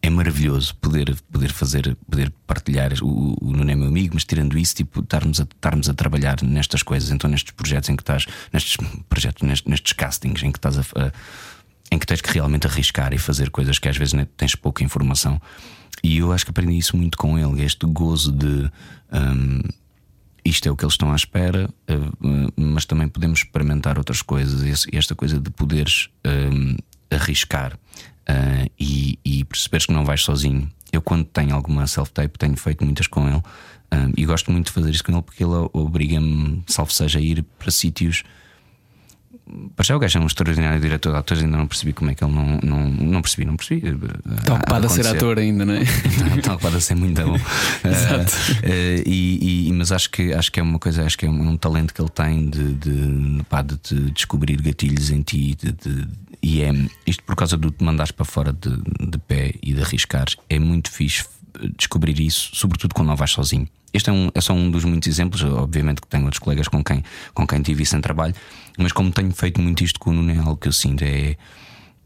[0.04, 2.92] é maravilhoso poder, poder fazer, poder partilhar.
[3.02, 6.44] O, o Nuno é meu amigo, mas tirando isso, tipo, estarmos a, estarmos a trabalhar
[6.44, 8.76] nestas coisas, então nestes projetos em que estás, nestes
[9.08, 11.12] projetos, nestes, nestes castings em que estás a, a,
[11.92, 15.42] em que tens que realmente arriscar e fazer coisas que às vezes tens pouca informação.
[16.04, 18.70] E eu acho que aprendi isso muito com ele, este gozo de
[19.12, 19.62] um,
[20.46, 24.86] isto é o que eles estão à espera, uh, mas também podemos experimentar outras coisas.
[24.92, 26.76] E esta coisa de poderes um,
[27.10, 30.70] arriscar uh, e, e perceberes que não vais sozinho.
[30.92, 34.74] Eu, quando tenho alguma self-tape, tenho feito muitas com ele uh, e gosto muito de
[34.74, 38.24] fazer isso com ele porque ele obriga-me, salvo seja, a ir para sítios.
[39.76, 42.16] Para já o gajo é um extraordinário diretor de atores, ainda não percebi como é
[42.16, 43.84] que ele não, não, não percebi, não percebi.
[44.40, 45.82] Está ocupado a, ser ator ainda, não é?
[46.38, 47.36] Está ocupado a ser muito bom.
[47.84, 48.34] Exato.
[48.64, 51.50] Uh, e, e, mas acho que, acho que é uma coisa, acho que é um,
[51.50, 55.74] um talento que ele tem de, de, pá, de, de descobrir gatilhos em ti, de,
[55.74, 56.08] de
[56.42, 56.72] e é
[57.06, 58.70] isto por causa do te mandares para fora de,
[59.10, 60.36] de pé e de arriscares.
[60.50, 61.26] É muito fixe
[61.78, 63.68] descobrir isso, sobretudo quando não vais sozinho.
[63.94, 65.44] Este é, um, é só um dos muitos exemplos.
[65.44, 68.34] Obviamente que tenho outros colegas com quem, com quem tive isso em trabalho,
[68.78, 71.38] mas como tenho feito muito isto com o Nuno, é algo que eu sinto é,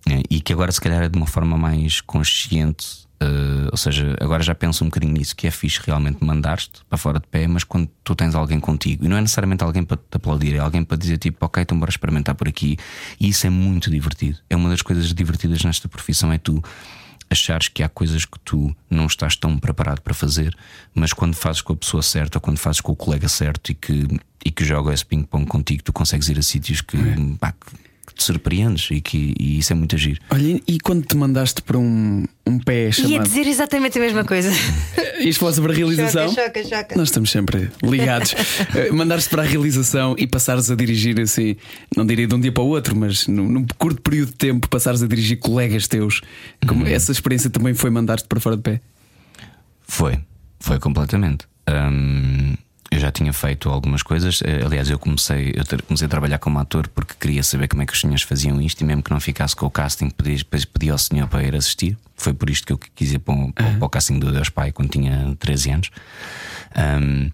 [0.09, 4.15] é, e que agora, se calhar, é de uma forma mais consciente Uh, ou seja,
[4.21, 7.47] agora já penso um bocadinho nisso, que é fixe realmente mandar-te para fora de pé,
[7.47, 10.59] mas quando tu tens alguém contigo, e não é necessariamente alguém para te aplaudir, é
[10.59, 12.77] alguém para dizer tipo, ok, então bora experimentar por aqui,
[13.19, 14.37] e isso é muito divertido.
[14.47, 16.63] É uma das coisas divertidas nesta profissão, é tu
[17.29, 20.55] achares que há coisas que tu não estás tão preparado para fazer,
[20.93, 23.75] mas quando fazes com a pessoa certa, ou quando fazes com o colega certo e
[23.75, 24.07] que,
[24.45, 27.15] e que joga esse ping-pong contigo, tu consegues ir a sítios que, é.
[27.39, 27.53] pá,
[28.17, 30.19] te surpreendes e, que, e isso é muito agir.
[30.29, 33.13] Olha, e quando te mandaste para um, um pé chamado.
[33.13, 34.49] Ia dizer exatamente a mesma coisa.
[35.19, 36.29] Isto falar sobre a realização.
[36.29, 36.95] Choca, choca, choca.
[36.95, 38.33] Nós estamos sempre ligados.
[38.75, 41.55] Eh, mandaste para a realização e passares a dirigir assim,
[41.95, 44.67] não diria de um dia para o outro, mas num, num curto período de tempo,
[44.67, 46.21] passares a dirigir colegas teus.
[46.67, 46.87] Como uhum.
[46.87, 48.81] essa experiência também foi mandar-te para fora de pé?
[49.83, 50.19] Foi,
[50.59, 51.45] foi completamente.
[51.69, 52.55] Um,
[52.89, 54.41] eu já tinha feito algumas coisas.
[54.43, 57.85] Eh, aliás, eu comecei, eu comecei a trabalhar como ator porque queria saber como é
[57.85, 60.89] que os senhores faziam isto e mesmo que não ficasse com o casting, pedi, pedi
[60.89, 61.97] ao senhor para ir assistir.
[62.15, 63.53] Foi por isto que eu quis ir para, o, uhum.
[63.53, 65.91] para o casting do Deus Pai quando tinha 13 anos.
[66.75, 67.29] Um,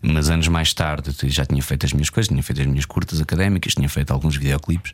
[0.00, 3.20] mas anos mais tarde já tinha feito as minhas coisas, tinha feito as minhas curtas
[3.20, 4.92] académicas, tinha feito alguns videoclipes.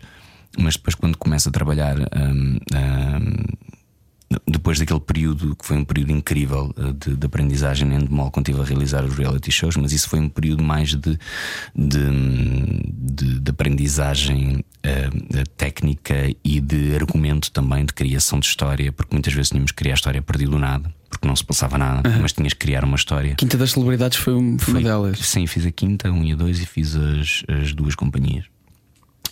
[0.57, 2.05] Mas depois, quando começo a trabalhar um,
[2.57, 2.59] um,
[4.47, 8.49] depois daquele período que foi um período incrível eh, de, de aprendizagem em Endemol, quando
[8.49, 11.18] estive a realizar os reality shows, mas isso foi um período mais de,
[11.74, 12.11] de,
[12.89, 16.14] de, de aprendizagem uh, técnica
[16.45, 19.97] e de argumento também, de criação de história, porque muitas vezes tínhamos que criar a
[19.97, 20.93] história perdido do nada.
[21.09, 22.22] Porque não se passava nada, uhum.
[22.22, 23.37] mas tinhas que criar uma história.
[23.37, 25.18] Quinta das Celebridades foi, um, foi, foi uma delas.
[25.20, 28.47] Sim, fiz a quinta, um e a dois, e fiz as, as duas companhias.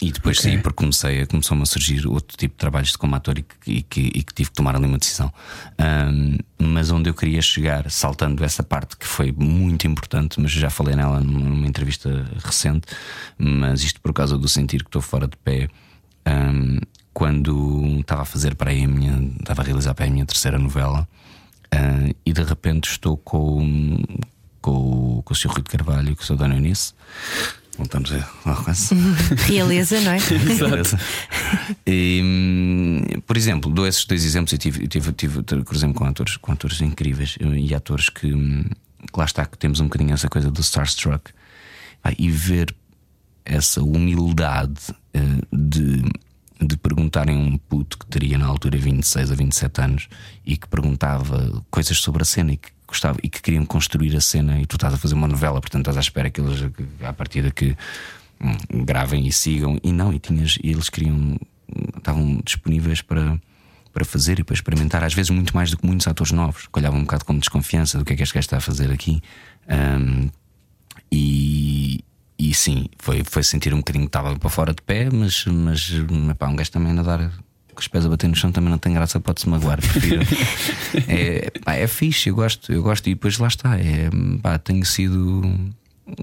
[0.03, 0.51] E depois okay.
[0.51, 3.83] sim, porque comecei, começou-me a surgir outro tipo de trabalhos como ator e que, e
[3.83, 5.33] que, e que tive que tomar ali uma decisão.
[5.79, 10.69] Um, mas onde eu queria chegar, saltando essa parte que foi muito importante, mas já
[10.71, 12.89] falei nela numa entrevista recente,
[13.39, 15.69] mas isto por causa do sentir que estou fora de pé.
[16.27, 16.81] Um,
[17.15, 20.27] quando estava a fazer para aí a minha, estava a realizar para aí a minha
[20.27, 21.07] terceira novela,
[21.73, 24.03] uh, e de repente estou com,
[24.61, 25.51] com, com o Sr.
[25.51, 26.35] Rui de Carvalho e com o Sr.
[26.35, 26.93] Dona Eunice
[27.77, 28.95] Voltamos ao alcance.
[29.47, 30.17] Realeza, não é?
[30.51, 30.99] Exato.
[31.87, 34.53] E, hum, por exemplo, dou esses dois exemplos.
[34.53, 38.65] Eu tive, tive, tive, cruzei-me com atores, com atores incríveis e atores que, hum,
[39.13, 41.33] que lá está, que temos um bocadinho essa coisa do Starstruck
[42.19, 42.75] e ver
[43.45, 45.21] essa humildade eh,
[45.53, 46.03] de,
[46.61, 50.09] de perguntarem a um puto que teria na altura 26 a 27 anos
[50.45, 54.21] e que perguntava coisas sobre a cena e que gostava e que queriam construir a
[54.21, 56.61] cena e tu estás a fazer uma novela, portanto estás à espera que eles,
[57.03, 57.77] à partida, que
[58.41, 59.79] hum, gravem e sigam.
[59.83, 61.39] E não, e tinhas, e eles queriam,
[61.97, 63.41] estavam disponíveis para,
[63.93, 66.79] para fazer e para experimentar, às vezes muito mais do que muitos atores novos, que
[66.79, 69.23] olhavam um bocado com desconfiança do que é que este gajo está a fazer aqui.
[69.69, 70.29] Um,
[71.11, 72.05] e,
[72.39, 75.91] e sim, foi, foi sentir um bocadinho que estava para fora de pé, mas, mas
[76.39, 77.31] pá, um gajo também a dar
[77.75, 79.81] com os pés a bater no chão também não tem graça, pode-se magoar.
[79.81, 80.23] Prefiro.
[81.09, 83.79] é, pá, é fixe, eu gosto, eu gosto, e depois lá está.
[83.79, 84.11] É,
[84.43, 85.43] pá, tenho sido.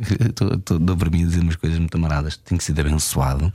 [0.00, 2.36] Estou para mim a dizer umas coisas muito amaradas.
[2.38, 3.52] Tenho sido abençoado.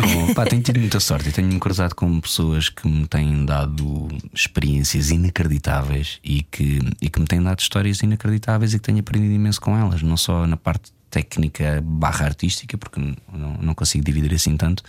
[0.00, 4.08] Com, pá, tenho tido muita sorte e tenho-me cruzado com pessoas que me têm dado
[4.34, 9.32] experiências inacreditáveis e que, e que me têm dado histórias inacreditáveis e que tenho aprendido
[9.32, 14.32] imenso com elas, não só na parte técnica barra artística, porque não, não consigo dividir
[14.32, 14.82] assim tanto,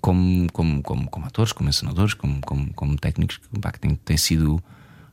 [0.00, 4.16] como, como, como, como atores, como ensinadores, como, como, como técnicos, pá, que tem, tem,
[4.16, 4.62] sido,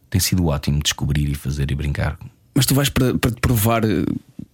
[0.09, 2.17] tem sido ótimo descobrir e fazer e brincar.
[2.53, 3.83] Mas tu vais para, para te provar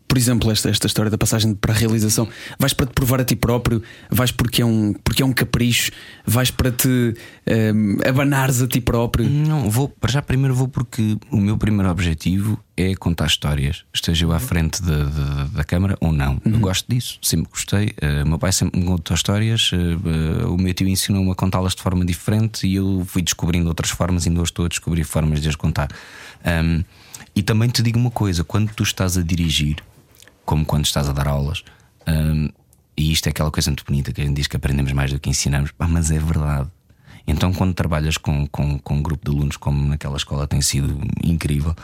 [0.07, 2.27] por exemplo, esta, esta história da passagem para a realização,
[2.57, 5.91] vais para te provar a ti próprio, vais porque é um, porque é um capricho,
[6.25, 7.13] vais para te um,
[7.45, 9.29] ehm, abanares a ti próprio?
[9.29, 14.25] Não, vou, para já primeiro vou porque o meu primeiro objetivo é contar histórias, esteja
[14.25, 16.33] eu à frente de, de, da câmara ou não.
[16.45, 16.53] Uhum.
[16.53, 17.87] Eu gosto disso, sempre gostei.
[18.01, 21.81] Uh, meu pai sempre me contou histórias, uh, o meu tio ensinou-me a contá-las de
[21.81, 25.49] forma diferente e eu fui descobrindo outras formas, ainda hoje estou a descobrir formas de
[25.49, 25.89] as contar.
[26.45, 26.83] Um,
[27.35, 29.77] e também te digo uma coisa: quando tu estás a dirigir,
[30.47, 31.63] como quando estás a dar aulas.
[32.07, 32.49] Um,
[32.95, 35.19] e isto é aquela coisa muito bonita que a gente diz que aprendemos mais do
[35.19, 36.69] que ensinamos, Pá, mas é verdade.
[37.27, 40.97] Então, quando trabalhas com, com, com um grupo de alunos, como naquela escola tem sido
[41.21, 41.75] incrível,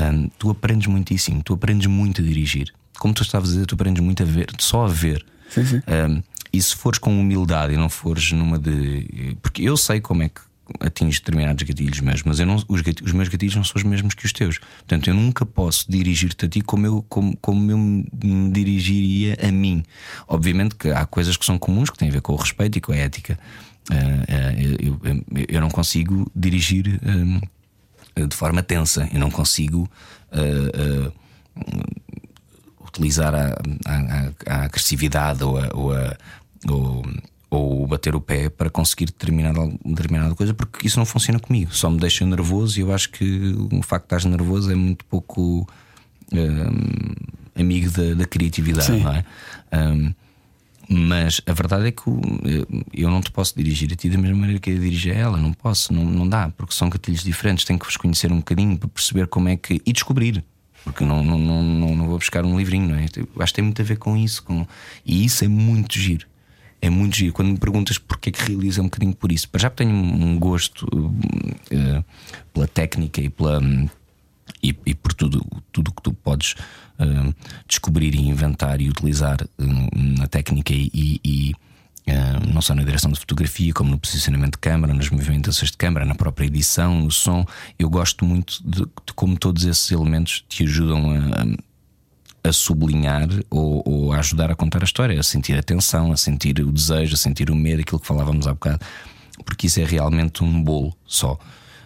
[0.00, 2.72] um, tu aprendes muitíssimo, tu aprendes muito a dirigir.
[3.00, 5.26] Como tu estavas a dizer, tu aprendes muito a ver, só a ver.
[5.50, 5.76] Sim, sim.
[5.78, 9.36] Um, e se fores com humildade e não fores numa de.
[9.42, 10.40] Porque eu sei como é que
[10.80, 13.82] atinge determinados gatilhos mesmo, mas eu não, os, gatilhos, os, meus gatilhos não são os
[13.82, 14.58] mesmos que os teus.
[14.58, 19.50] Portanto, eu nunca posso dirigir-te a ti como eu, como, como eu me dirigiria a
[19.50, 19.82] mim.
[20.28, 22.80] Obviamente que há coisas que são comuns que têm a ver com o respeito e
[22.80, 23.38] com a ética.
[23.90, 29.90] Uh, uh, eu, eu, eu, não consigo dirigir uh, de forma tensa, eu não consigo
[32.80, 36.16] utilizar a, a, a, agressividade ou a, ou a
[36.68, 37.02] ou
[37.52, 41.90] ou bater o pé para conseguir determinada, determinada coisa, porque isso não funciona comigo, só
[41.90, 45.68] me deixa nervoso e eu acho que o facto de estar nervoso é muito pouco
[46.32, 49.00] um, amigo da, da criatividade, Sim.
[49.00, 49.24] não é?
[49.70, 50.14] Um,
[50.88, 52.02] mas a verdade é que
[52.92, 55.36] eu não te posso dirigir a ti da mesma maneira que eu dirijo a ela,
[55.36, 58.78] não posso, não, não dá, porque são gatilhos diferentes, tenho que vos conhecer um bocadinho
[58.78, 59.80] para perceber como é que.
[59.84, 60.42] e descobrir.
[60.84, 63.04] Porque não, não, não, não, vou buscar um livrinho, não é?
[63.04, 64.42] Acho que tem muito a ver com isso.
[64.42, 64.66] Com...
[65.06, 66.26] E isso é muito giro
[66.82, 67.32] é muito giro.
[67.32, 69.48] Quando me perguntas porque é que realiza um bocadinho por isso.
[69.48, 72.04] Para já tenho um gosto uh,
[72.52, 73.60] pela técnica e pela.
[73.60, 73.88] Um,
[74.60, 76.54] e, e, por tudo tudo que tu podes
[76.98, 77.34] uh,
[77.66, 81.52] descobrir e inventar e utilizar uh, na técnica e, e
[82.08, 85.76] uh, não só na direção de fotografia, como no posicionamento de câmara, nas movimentações de
[85.76, 87.46] câmara, na própria edição, no som.
[87.78, 91.71] Eu gosto muito de, de como todos esses elementos te ajudam a, a
[92.50, 96.58] sublinhar ou, ou, a ajudar a contar a história, a sentir a tensão, a sentir
[96.60, 98.80] o desejo, a sentir o medo, aquilo que falávamos há bocado,
[99.44, 101.38] porque isso é realmente um bolo só.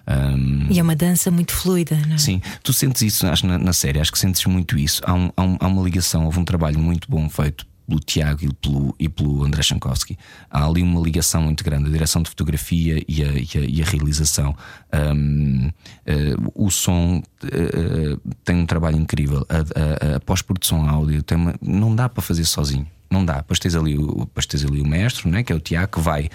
[0.09, 0.69] Um...
[0.71, 2.19] E é uma dança muito fluida, não é?
[2.19, 5.03] Sim, tu sentes isso acho, na, na série, acho que sentes muito isso.
[5.05, 8.45] Há, um, há, um, há uma ligação, houve um trabalho muito bom feito pelo Tiago
[8.45, 10.19] e pelo, e pelo André Chankowski.
[10.51, 13.83] Há ali uma ligação muito grande, a direção de fotografia e a, e a, e
[13.83, 14.55] a realização.
[14.93, 15.73] Um, uh,
[16.07, 19.47] eh, o som uh, tem um trabalho incrível.
[19.49, 22.87] A, a, a pós-produção áudio tem uma, não dá para fazer sozinho.
[23.11, 23.37] Não dá.
[23.37, 26.29] Depois tens ali o, tens ali o mestre, né, que é o Tiago, que vai.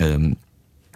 [0.00, 0.34] Um,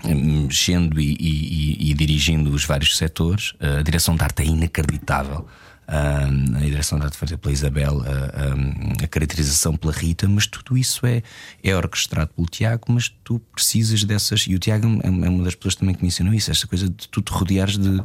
[0.07, 5.47] mexendo e, e, e, dirigindo os vários setores, a direção de arte é inacreditável
[5.87, 11.23] a direção arte feita pela Isabel, a, a, caracterização pela Rita, mas tudo isso é,
[11.63, 14.43] é orquestrado pelo Tiago, mas tu precisas dessas.
[14.43, 16.89] E o Tiago é, é uma das pessoas também que me ensinou isso, esta coisa
[16.89, 18.03] de tu te rodeares de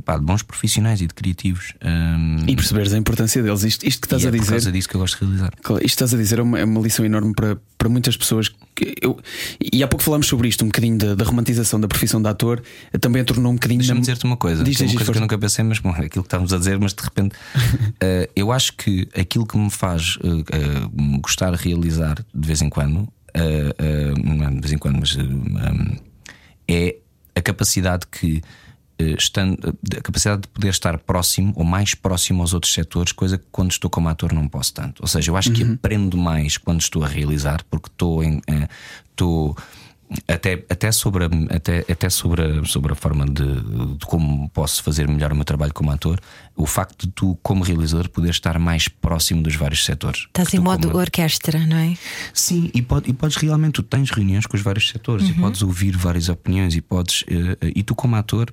[0.00, 1.72] pá, de bons profissionais e de criativos.
[1.84, 2.44] Um...
[2.46, 3.64] E perceberes a importância deles.
[3.64, 4.42] Isto, isto que estás e a dizer.
[4.42, 5.52] É por causa disso que eu gosto de realizar.
[5.58, 8.50] Isto que estás a dizer é uma, é uma lição enorme para, para muitas pessoas.
[8.74, 9.18] Que eu,
[9.60, 12.62] e há pouco falámos sobre isto, um bocadinho da, da romantização da profissão de ator,
[13.00, 13.78] também a tornou um bocadinho.
[13.78, 16.22] Deixa-me dizer-te uma coisa, diz, uma coisa que eu nunca pensei, mas bom, é aquilo
[16.22, 20.16] que estávamos a dizer, mas de repente uh, eu acho que aquilo que me faz
[20.16, 23.08] uh, uh, gostar de realizar de vez em quando,
[24.24, 25.96] não é de vez em quando, mas um,
[26.68, 26.96] é
[27.34, 28.42] a capacidade que
[28.98, 33.44] estando, a capacidade de poder estar próximo ou mais próximo aos outros setores, coisa que
[33.50, 35.02] quando estou como ator não posso tanto.
[35.02, 35.54] Ou seja, eu acho uhum.
[35.54, 38.40] que aprendo mais quando estou a realizar, porque estou em.
[38.46, 38.68] Eh,
[39.10, 39.56] estou
[40.28, 44.82] até, até, sobre, a, até, até sobre, a, sobre a forma de, de, como posso
[44.82, 46.20] fazer melhor o meu trabalho como ator,
[46.54, 50.26] o facto de tu, como realizador, poder estar mais próximo dos vários setores.
[50.26, 51.00] Estás em modo como...
[51.00, 51.96] orquestra, não é?
[52.32, 55.30] Sim, e, pode, e podes realmente, tu tens reuniões com os vários setores uhum.
[55.30, 57.22] e podes ouvir várias opiniões e podes.
[57.22, 58.52] Uh, e tu, como ator,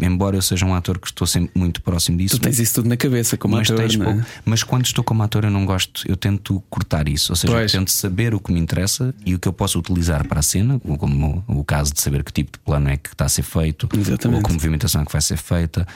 [0.00, 2.38] embora eu seja um ator que estou sempre muito próximo disso.
[2.38, 3.88] Tu tens isso tudo na cabeça como mas ator.
[3.96, 4.26] Pouco, é?
[4.44, 7.32] Mas quando estou como ator, eu não gosto, eu tento cortar isso.
[7.32, 10.26] Ou seja, eu tento saber o que me interessa e o que eu posso utilizar
[10.26, 13.24] para a cena, como o caso de saber que tipo de plano é que está
[13.24, 14.38] a ser feito, Exatamente.
[14.38, 15.86] ou que movimentação é que vai ser feita.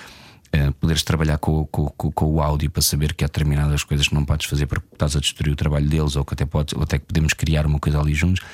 [0.55, 4.07] Uh, poderes trabalhar com, com, com, com, o áudio para saber que há determinadas coisas
[4.07, 6.75] que não podes fazer porque estás a destruir o trabalho deles, ou que até, pode,
[6.75, 8.45] ou até que podemos criar uma coisa ali juntos.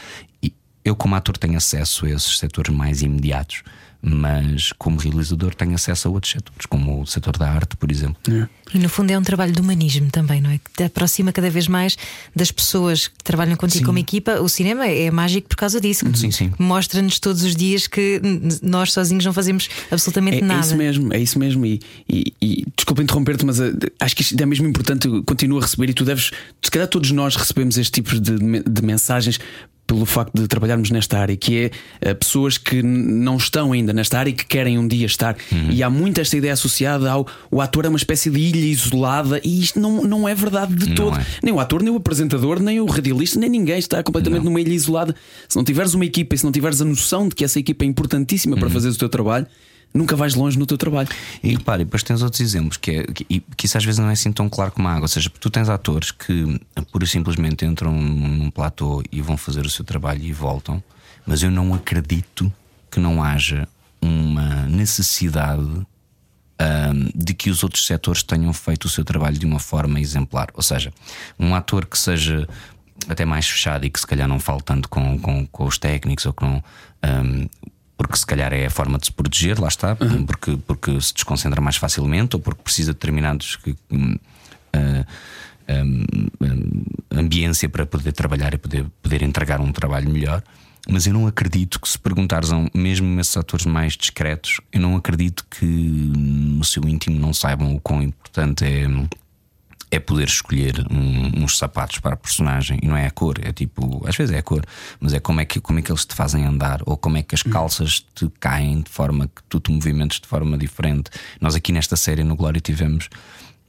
[0.43, 0.53] E
[0.85, 3.63] eu, como ator, tenho acesso a esses setores mais imediatos
[4.05, 8.17] mas como realizador tenho acesso a outros setores, como o setor da arte, por exemplo.
[8.29, 8.49] É.
[8.75, 10.59] E no fundo é um trabalho de humanismo também, não é?
[10.59, 11.97] Que te aproxima cada vez mais
[12.35, 13.87] das pessoas que trabalham contigo Sim.
[13.87, 14.41] como equipa.
[14.41, 16.05] O cinema é mágico por causa disso.
[16.17, 16.53] Sim, sim.
[16.59, 18.21] Mostra-nos todos os dias que
[18.63, 20.61] nós sozinhos não fazemos absolutamente É, é nada.
[20.67, 21.65] isso mesmo, é isso mesmo.
[21.65, 25.07] E, e, e desculpa interromper-te, mas eh, acho que isto é mesmo importante.
[25.07, 26.31] Eu continuo a receber e tu deves,
[26.63, 29.39] se calhar todos nós recebemos este tipo de, de mensagens
[29.93, 31.71] pelo facto de trabalharmos nesta área, que é
[32.01, 35.37] eh, pessoas que não estão ainda nesta área e que querem um dia estar.
[35.53, 35.71] Uhum.
[35.71, 39.39] E há muito esta ideia associada ao o ator é uma espécie de ilha isolada
[39.45, 41.19] e isto não, não é verdade de Não todo.
[41.19, 41.27] é.
[41.43, 44.51] Nem o ator, nem o apresentador, nem o radialista, nem ninguém está completamente Não.
[44.51, 45.15] numa ilha isolada.
[45.47, 47.85] Se não tiveres uma equipa e se não tiveres a noção de que essa equipa
[47.85, 48.61] é importantíssima Uhum.
[48.61, 49.47] para fazeres o teu trabalho,
[49.93, 51.09] nunca vais longe no teu trabalho.
[51.43, 54.13] E repare, depois tens outros exemplos que, é, que, que isso às vezes não é
[54.13, 55.03] assim tão claro como a água.
[55.03, 59.67] Ou seja, tu tens atores que pura e simplesmente entram num platô e vão fazer
[59.67, 60.83] o seu trabalho e voltam,
[61.27, 62.53] mas eu não acredito
[62.91, 63.69] que não haja
[64.01, 65.87] uma necessidade
[66.59, 70.49] ahm, de que os outros setores tenham feito o seu trabalho de uma forma exemplar.
[70.55, 70.93] Ou seja,
[71.39, 72.49] um ator que seja
[73.09, 76.27] até mais fechado e que se calhar não fale tanto com, com, com os técnicos
[76.27, 76.63] ou com.
[77.03, 77.47] ahm,
[78.03, 79.97] porque se calhar é a forma de se proteger, lá está,
[80.27, 84.17] porque, porque se desconcentra mais facilmente ou porque precisa de determinados que, hum,
[84.73, 85.07] ah,
[85.69, 86.05] hum,
[86.41, 86.83] hum,
[87.13, 90.43] ambiência para poder trabalhar e poder, poder entregar um trabalho melhor.
[90.89, 94.81] Mas eu não acredito que, se perguntares a um- mesmo esses atores mais discretos, eu
[94.81, 98.89] não acredito que no seu íntimo não saibam o quão importante é
[99.93, 103.53] é poder escolher um- uns sapatos para a personagem e não é a cor, é
[103.53, 104.65] tipo, às vezes é a cor,
[104.99, 107.23] mas é como é que, como é que eles te fazem andar ou como é
[107.23, 111.11] que as calças te caem de forma que tu te movimentas de forma diferente.
[111.41, 113.11] Nós aqui nesta série no Glória tivemos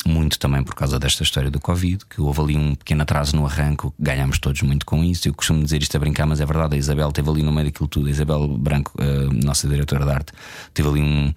[0.06, 3.46] muito também por causa desta história do Covid, que houve ali um pequeno atraso no
[3.46, 5.28] arranco, ganhámos todos muito com isso.
[5.28, 6.76] Eu costumo dizer isto a brincar, mas é verdade.
[6.76, 10.12] A Isabel teve ali no meio daquilo tudo, a Isabel Branco, a nossa diretora de
[10.12, 10.34] arte,
[10.74, 11.34] teve ali um.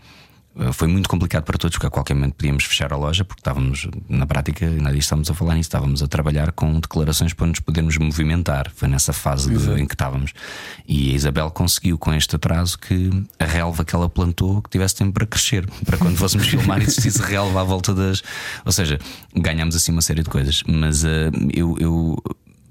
[0.57, 3.41] Uh, Foi muito complicado para todos, porque a qualquer momento podíamos fechar a loja, porque
[3.41, 7.61] estávamos, na prática, disso estávamos a falar nisso, estávamos a trabalhar com declarações para nos
[7.61, 8.71] podermos movimentar.
[8.75, 10.33] Foi nessa fase de- em que estávamos.
[10.89, 14.97] E a Isabel conseguiu, com este atraso, que a relva que ela plantou que tivesse
[14.97, 18.23] tempo para crescer, para quando fôssemos filmar existisse relva à volta das.
[18.65, 18.99] Ou seja,
[19.35, 20.63] ganhámos assim uma série de coisas.
[20.67, 21.77] Mas uh, eu.
[21.79, 22.23] eu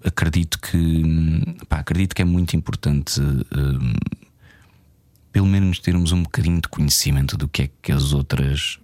[0.08, 3.44] Acredito que pá, acredito que é muito importante uh,
[5.36, 8.80] pelo menos termos um bocadinho de conhecimento do que é que as outras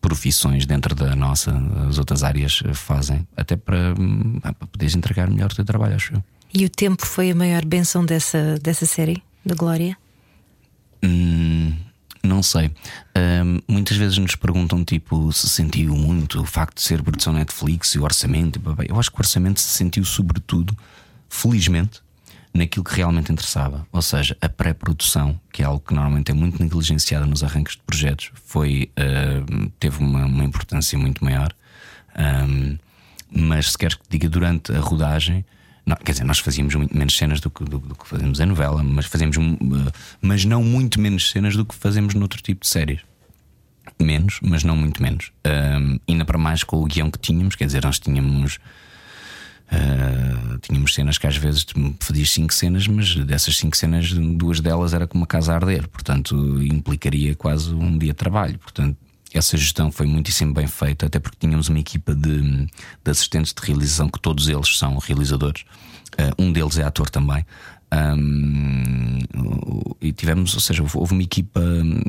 [0.00, 1.56] profissões dentro da nossa,
[1.88, 5.94] as outras áreas eh, fazem, até para, hum, para poderes entregar melhor o teu trabalho,
[5.94, 6.24] acho eu.
[6.52, 9.96] E o tempo foi a maior benção dessa, dessa série, da Glória?
[11.04, 11.72] Hum,
[12.24, 12.72] não sei.
[13.16, 17.94] Hum, muitas vezes nos perguntam tipo se sentiu muito o facto de ser produção Netflix
[17.94, 18.60] e o orçamento.
[18.88, 20.76] Eu acho que o orçamento se sentiu sobretudo,
[21.28, 22.00] felizmente,
[22.56, 23.86] naquilo que realmente interessava.
[23.92, 27.82] Ou seja, a pré-produção, que é algo que normalmente é muito negligenciada nos arranques de
[27.82, 28.90] projetos, foi,
[29.50, 31.52] hum, teve uma, uma importância muito maior.
[32.18, 32.78] Hum,
[33.30, 35.44] mas se queres que diga durante a rodagem.
[35.84, 38.46] Não, quer dizer, nós fazíamos muito menos cenas do que, do, do que fazemos em
[38.46, 42.68] novela, mas fazemos, uh, mas não muito menos cenas do que fazemos noutro tipo de
[42.68, 43.00] séries.
[44.00, 45.30] Menos, mas não muito menos.
[45.46, 48.58] Um, ainda para mais com o guião que tínhamos, quer dizer, nós tínhamos.
[49.72, 51.66] Uh, tínhamos cenas que às vezes
[52.00, 55.88] fazias cinco cenas, mas dessas cinco cenas, duas delas era como uma casa a arder,
[55.88, 58.58] portanto implicaria quase um dia de trabalho.
[58.58, 58.96] Portanto,
[59.32, 63.66] essa gestão foi muitíssimo bem feita, até porque tínhamos uma equipa de, de assistentes de
[63.66, 65.62] realização, que todos eles são realizadores.
[66.14, 67.44] Uh, um deles é ator também.
[67.92, 69.18] Um,
[70.00, 71.60] e tivemos, ou seja, houve uma equipa,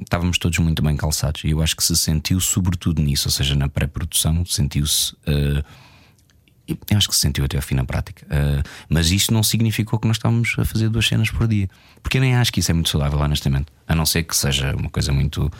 [0.02, 1.44] estávamos todos muito bem calçados.
[1.44, 5.14] E eu acho que se sentiu, sobretudo nisso, ou seja, na pré-produção, sentiu-se.
[5.14, 5.64] Uh,
[6.68, 8.26] eu acho que se sentiu até ao fim na prática.
[8.26, 11.70] Uh, mas isto não significou que nós estávamos a fazer duas cenas por dia.
[12.04, 13.68] Porque eu nem acho que isso é muito saudável, honestamente.
[13.88, 15.52] A não ser que seja uma coisa muito.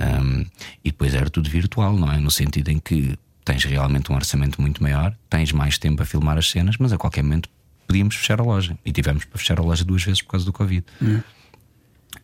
[0.00, 0.40] Um,
[0.84, 2.18] e depois era tudo virtual, não é?
[2.18, 6.38] No sentido em que tens realmente um orçamento muito maior, tens mais tempo a filmar
[6.38, 7.48] as cenas, mas a qualquer momento
[7.86, 8.78] podíamos fechar a loja.
[8.84, 10.84] E tivemos para fechar a loja duas vezes por causa do Covid.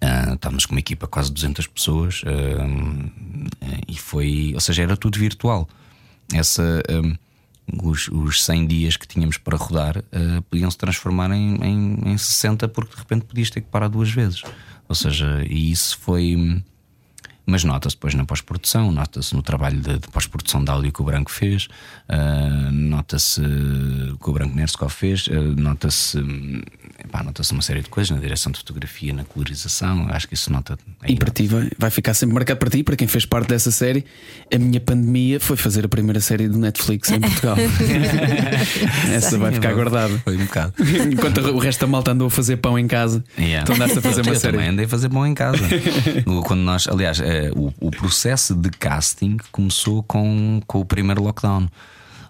[0.02, 3.46] Uh, estávamos com uma equipa quase 200 pessoas uh,
[3.86, 5.68] e foi, ou seja, era tudo virtual.
[6.32, 7.14] Essa, um,
[7.82, 12.18] os, os 100 dias que tínhamos para rodar uh, podiam se transformar em, em, em
[12.18, 14.42] 60 porque de repente podias ter que parar duas vezes.
[14.88, 16.62] Ou seja, e isso foi.
[17.46, 21.04] Mas nota-se depois na pós-produção, nota-se no trabalho de, de pós-produção de áudio que o
[21.04, 21.68] Branco fez,
[22.08, 26.18] uh, nota-se que o Branco Nerskov fez, uh, nota-se.
[27.10, 30.06] Pá, nota-se uma série de coisas na direção de fotografia, na colorização.
[30.10, 30.78] Acho que isso nota.
[31.06, 33.70] E para ti vai, vai ficar sempre marcado para ti, para quem fez parte dessa
[33.70, 34.04] série.
[34.52, 37.56] A minha pandemia foi fazer a primeira série do Netflix em Portugal.
[39.12, 40.18] Essa vai ficar guardada.
[40.24, 40.74] Foi um bocado.
[41.12, 43.62] Enquanto o resto da malta andou a fazer pão em casa, Yeah.
[43.62, 44.52] então andaste a fazer uma Eu série.
[44.56, 45.58] também andei a fazer bom em casa.
[46.46, 51.68] Quando nós, aliás, eh, o, o processo de casting começou com, com o primeiro lockdown.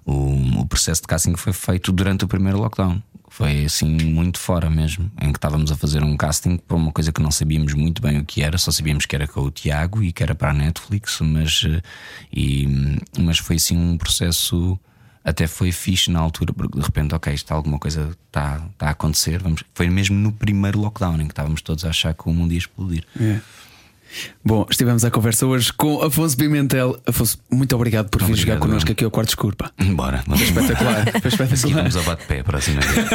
[0.04, 3.02] O, o processo de casting foi feito durante o primeiro lockdown.
[3.30, 7.12] Foi assim muito fora mesmo, em que estávamos a fazer um casting para uma coisa
[7.12, 10.02] que não sabíamos muito bem o que era, só sabíamos que era com o Tiago
[10.02, 11.80] e que era para a Netflix, mas, eh,
[12.32, 14.78] e, mas foi assim um processo
[15.24, 18.90] até foi fixe na altura, porque de repente, ok, está alguma coisa está, está a
[18.90, 19.42] acontecer.
[19.42, 22.52] Vamos, foi mesmo no primeiro lockdown em que estávamos todos a achar que o mundo
[22.52, 23.04] ia explodir.
[23.18, 23.40] É.
[24.44, 26.98] Bom, estivemos à conversa hoje com Afonso Pimentel.
[27.06, 29.54] Afonso, muito obrigado por vir jogar connosco aqui ao quarto escuro.
[29.56, 29.70] pá.
[29.94, 31.74] Bora, vamos Espetacular, foi espetacular.
[31.76, 33.06] vamos ao bate-pé para a próxima vez.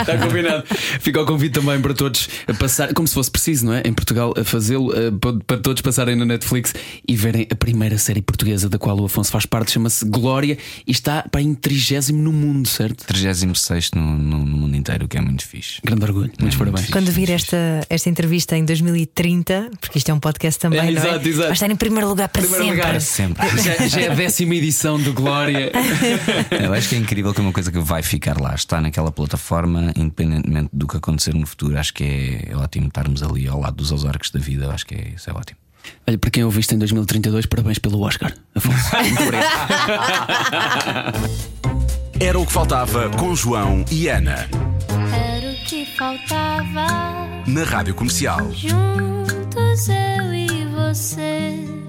[0.00, 0.64] Está combinado.
[1.00, 3.82] Fica o convite também para todos a passar, como se fosse preciso, não é?
[3.84, 5.10] Em Portugal, a fazê-lo, eh,
[5.46, 6.74] para- todos passarem na Netflix
[7.06, 10.90] e verem a primeira série portuguesa da qual o Afonso faz parte, chama-se Glória e
[10.90, 13.04] está para em trigésimo no mundo, certo?
[13.06, 15.80] 36 no, no, no mundo inteiro, o que é muito fixe.
[15.84, 16.80] Grande orgulho, muitos É, parabéns.
[16.82, 17.56] muito Quando vir esta,
[17.88, 21.28] esta entrevista em 2030, porque isto é um podcast também, É, não exato, é?
[21.28, 21.42] exato.
[21.48, 22.80] Vai estar em primeiro lugar para Primeiro sempre.
[22.86, 23.00] lugar.
[23.00, 23.48] Sempre.
[23.62, 25.72] Já, já é a décima edição do Glória.
[26.62, 29.10] Eu acho que é incrível que é uma coisa que vai ficar lá, está naquela
[29.12, 31.78] plataforma, independentemente do que acontecer no futuro.
[31.78, 32.04] Acho que
[32.50, 34.64] é, ótimo estarmos ali ao lado dos Ozarks da vida.
[34.66, 35.58] Eu acho que é, isso é ótimo.
[36.06, 38.76] Olha, para quem ouviste em 2032, parabéns pelo Oscar, Afonso.
[39.02, 39.52] Muito obrigado.
[42.20, 44.46] Era o que faltava com João e Ana.
[45.70, 46.88] Que faltava.
[47.46, 48.50] Na Rádio Comercial.
[48.50, 51.79] Juntos eu e você.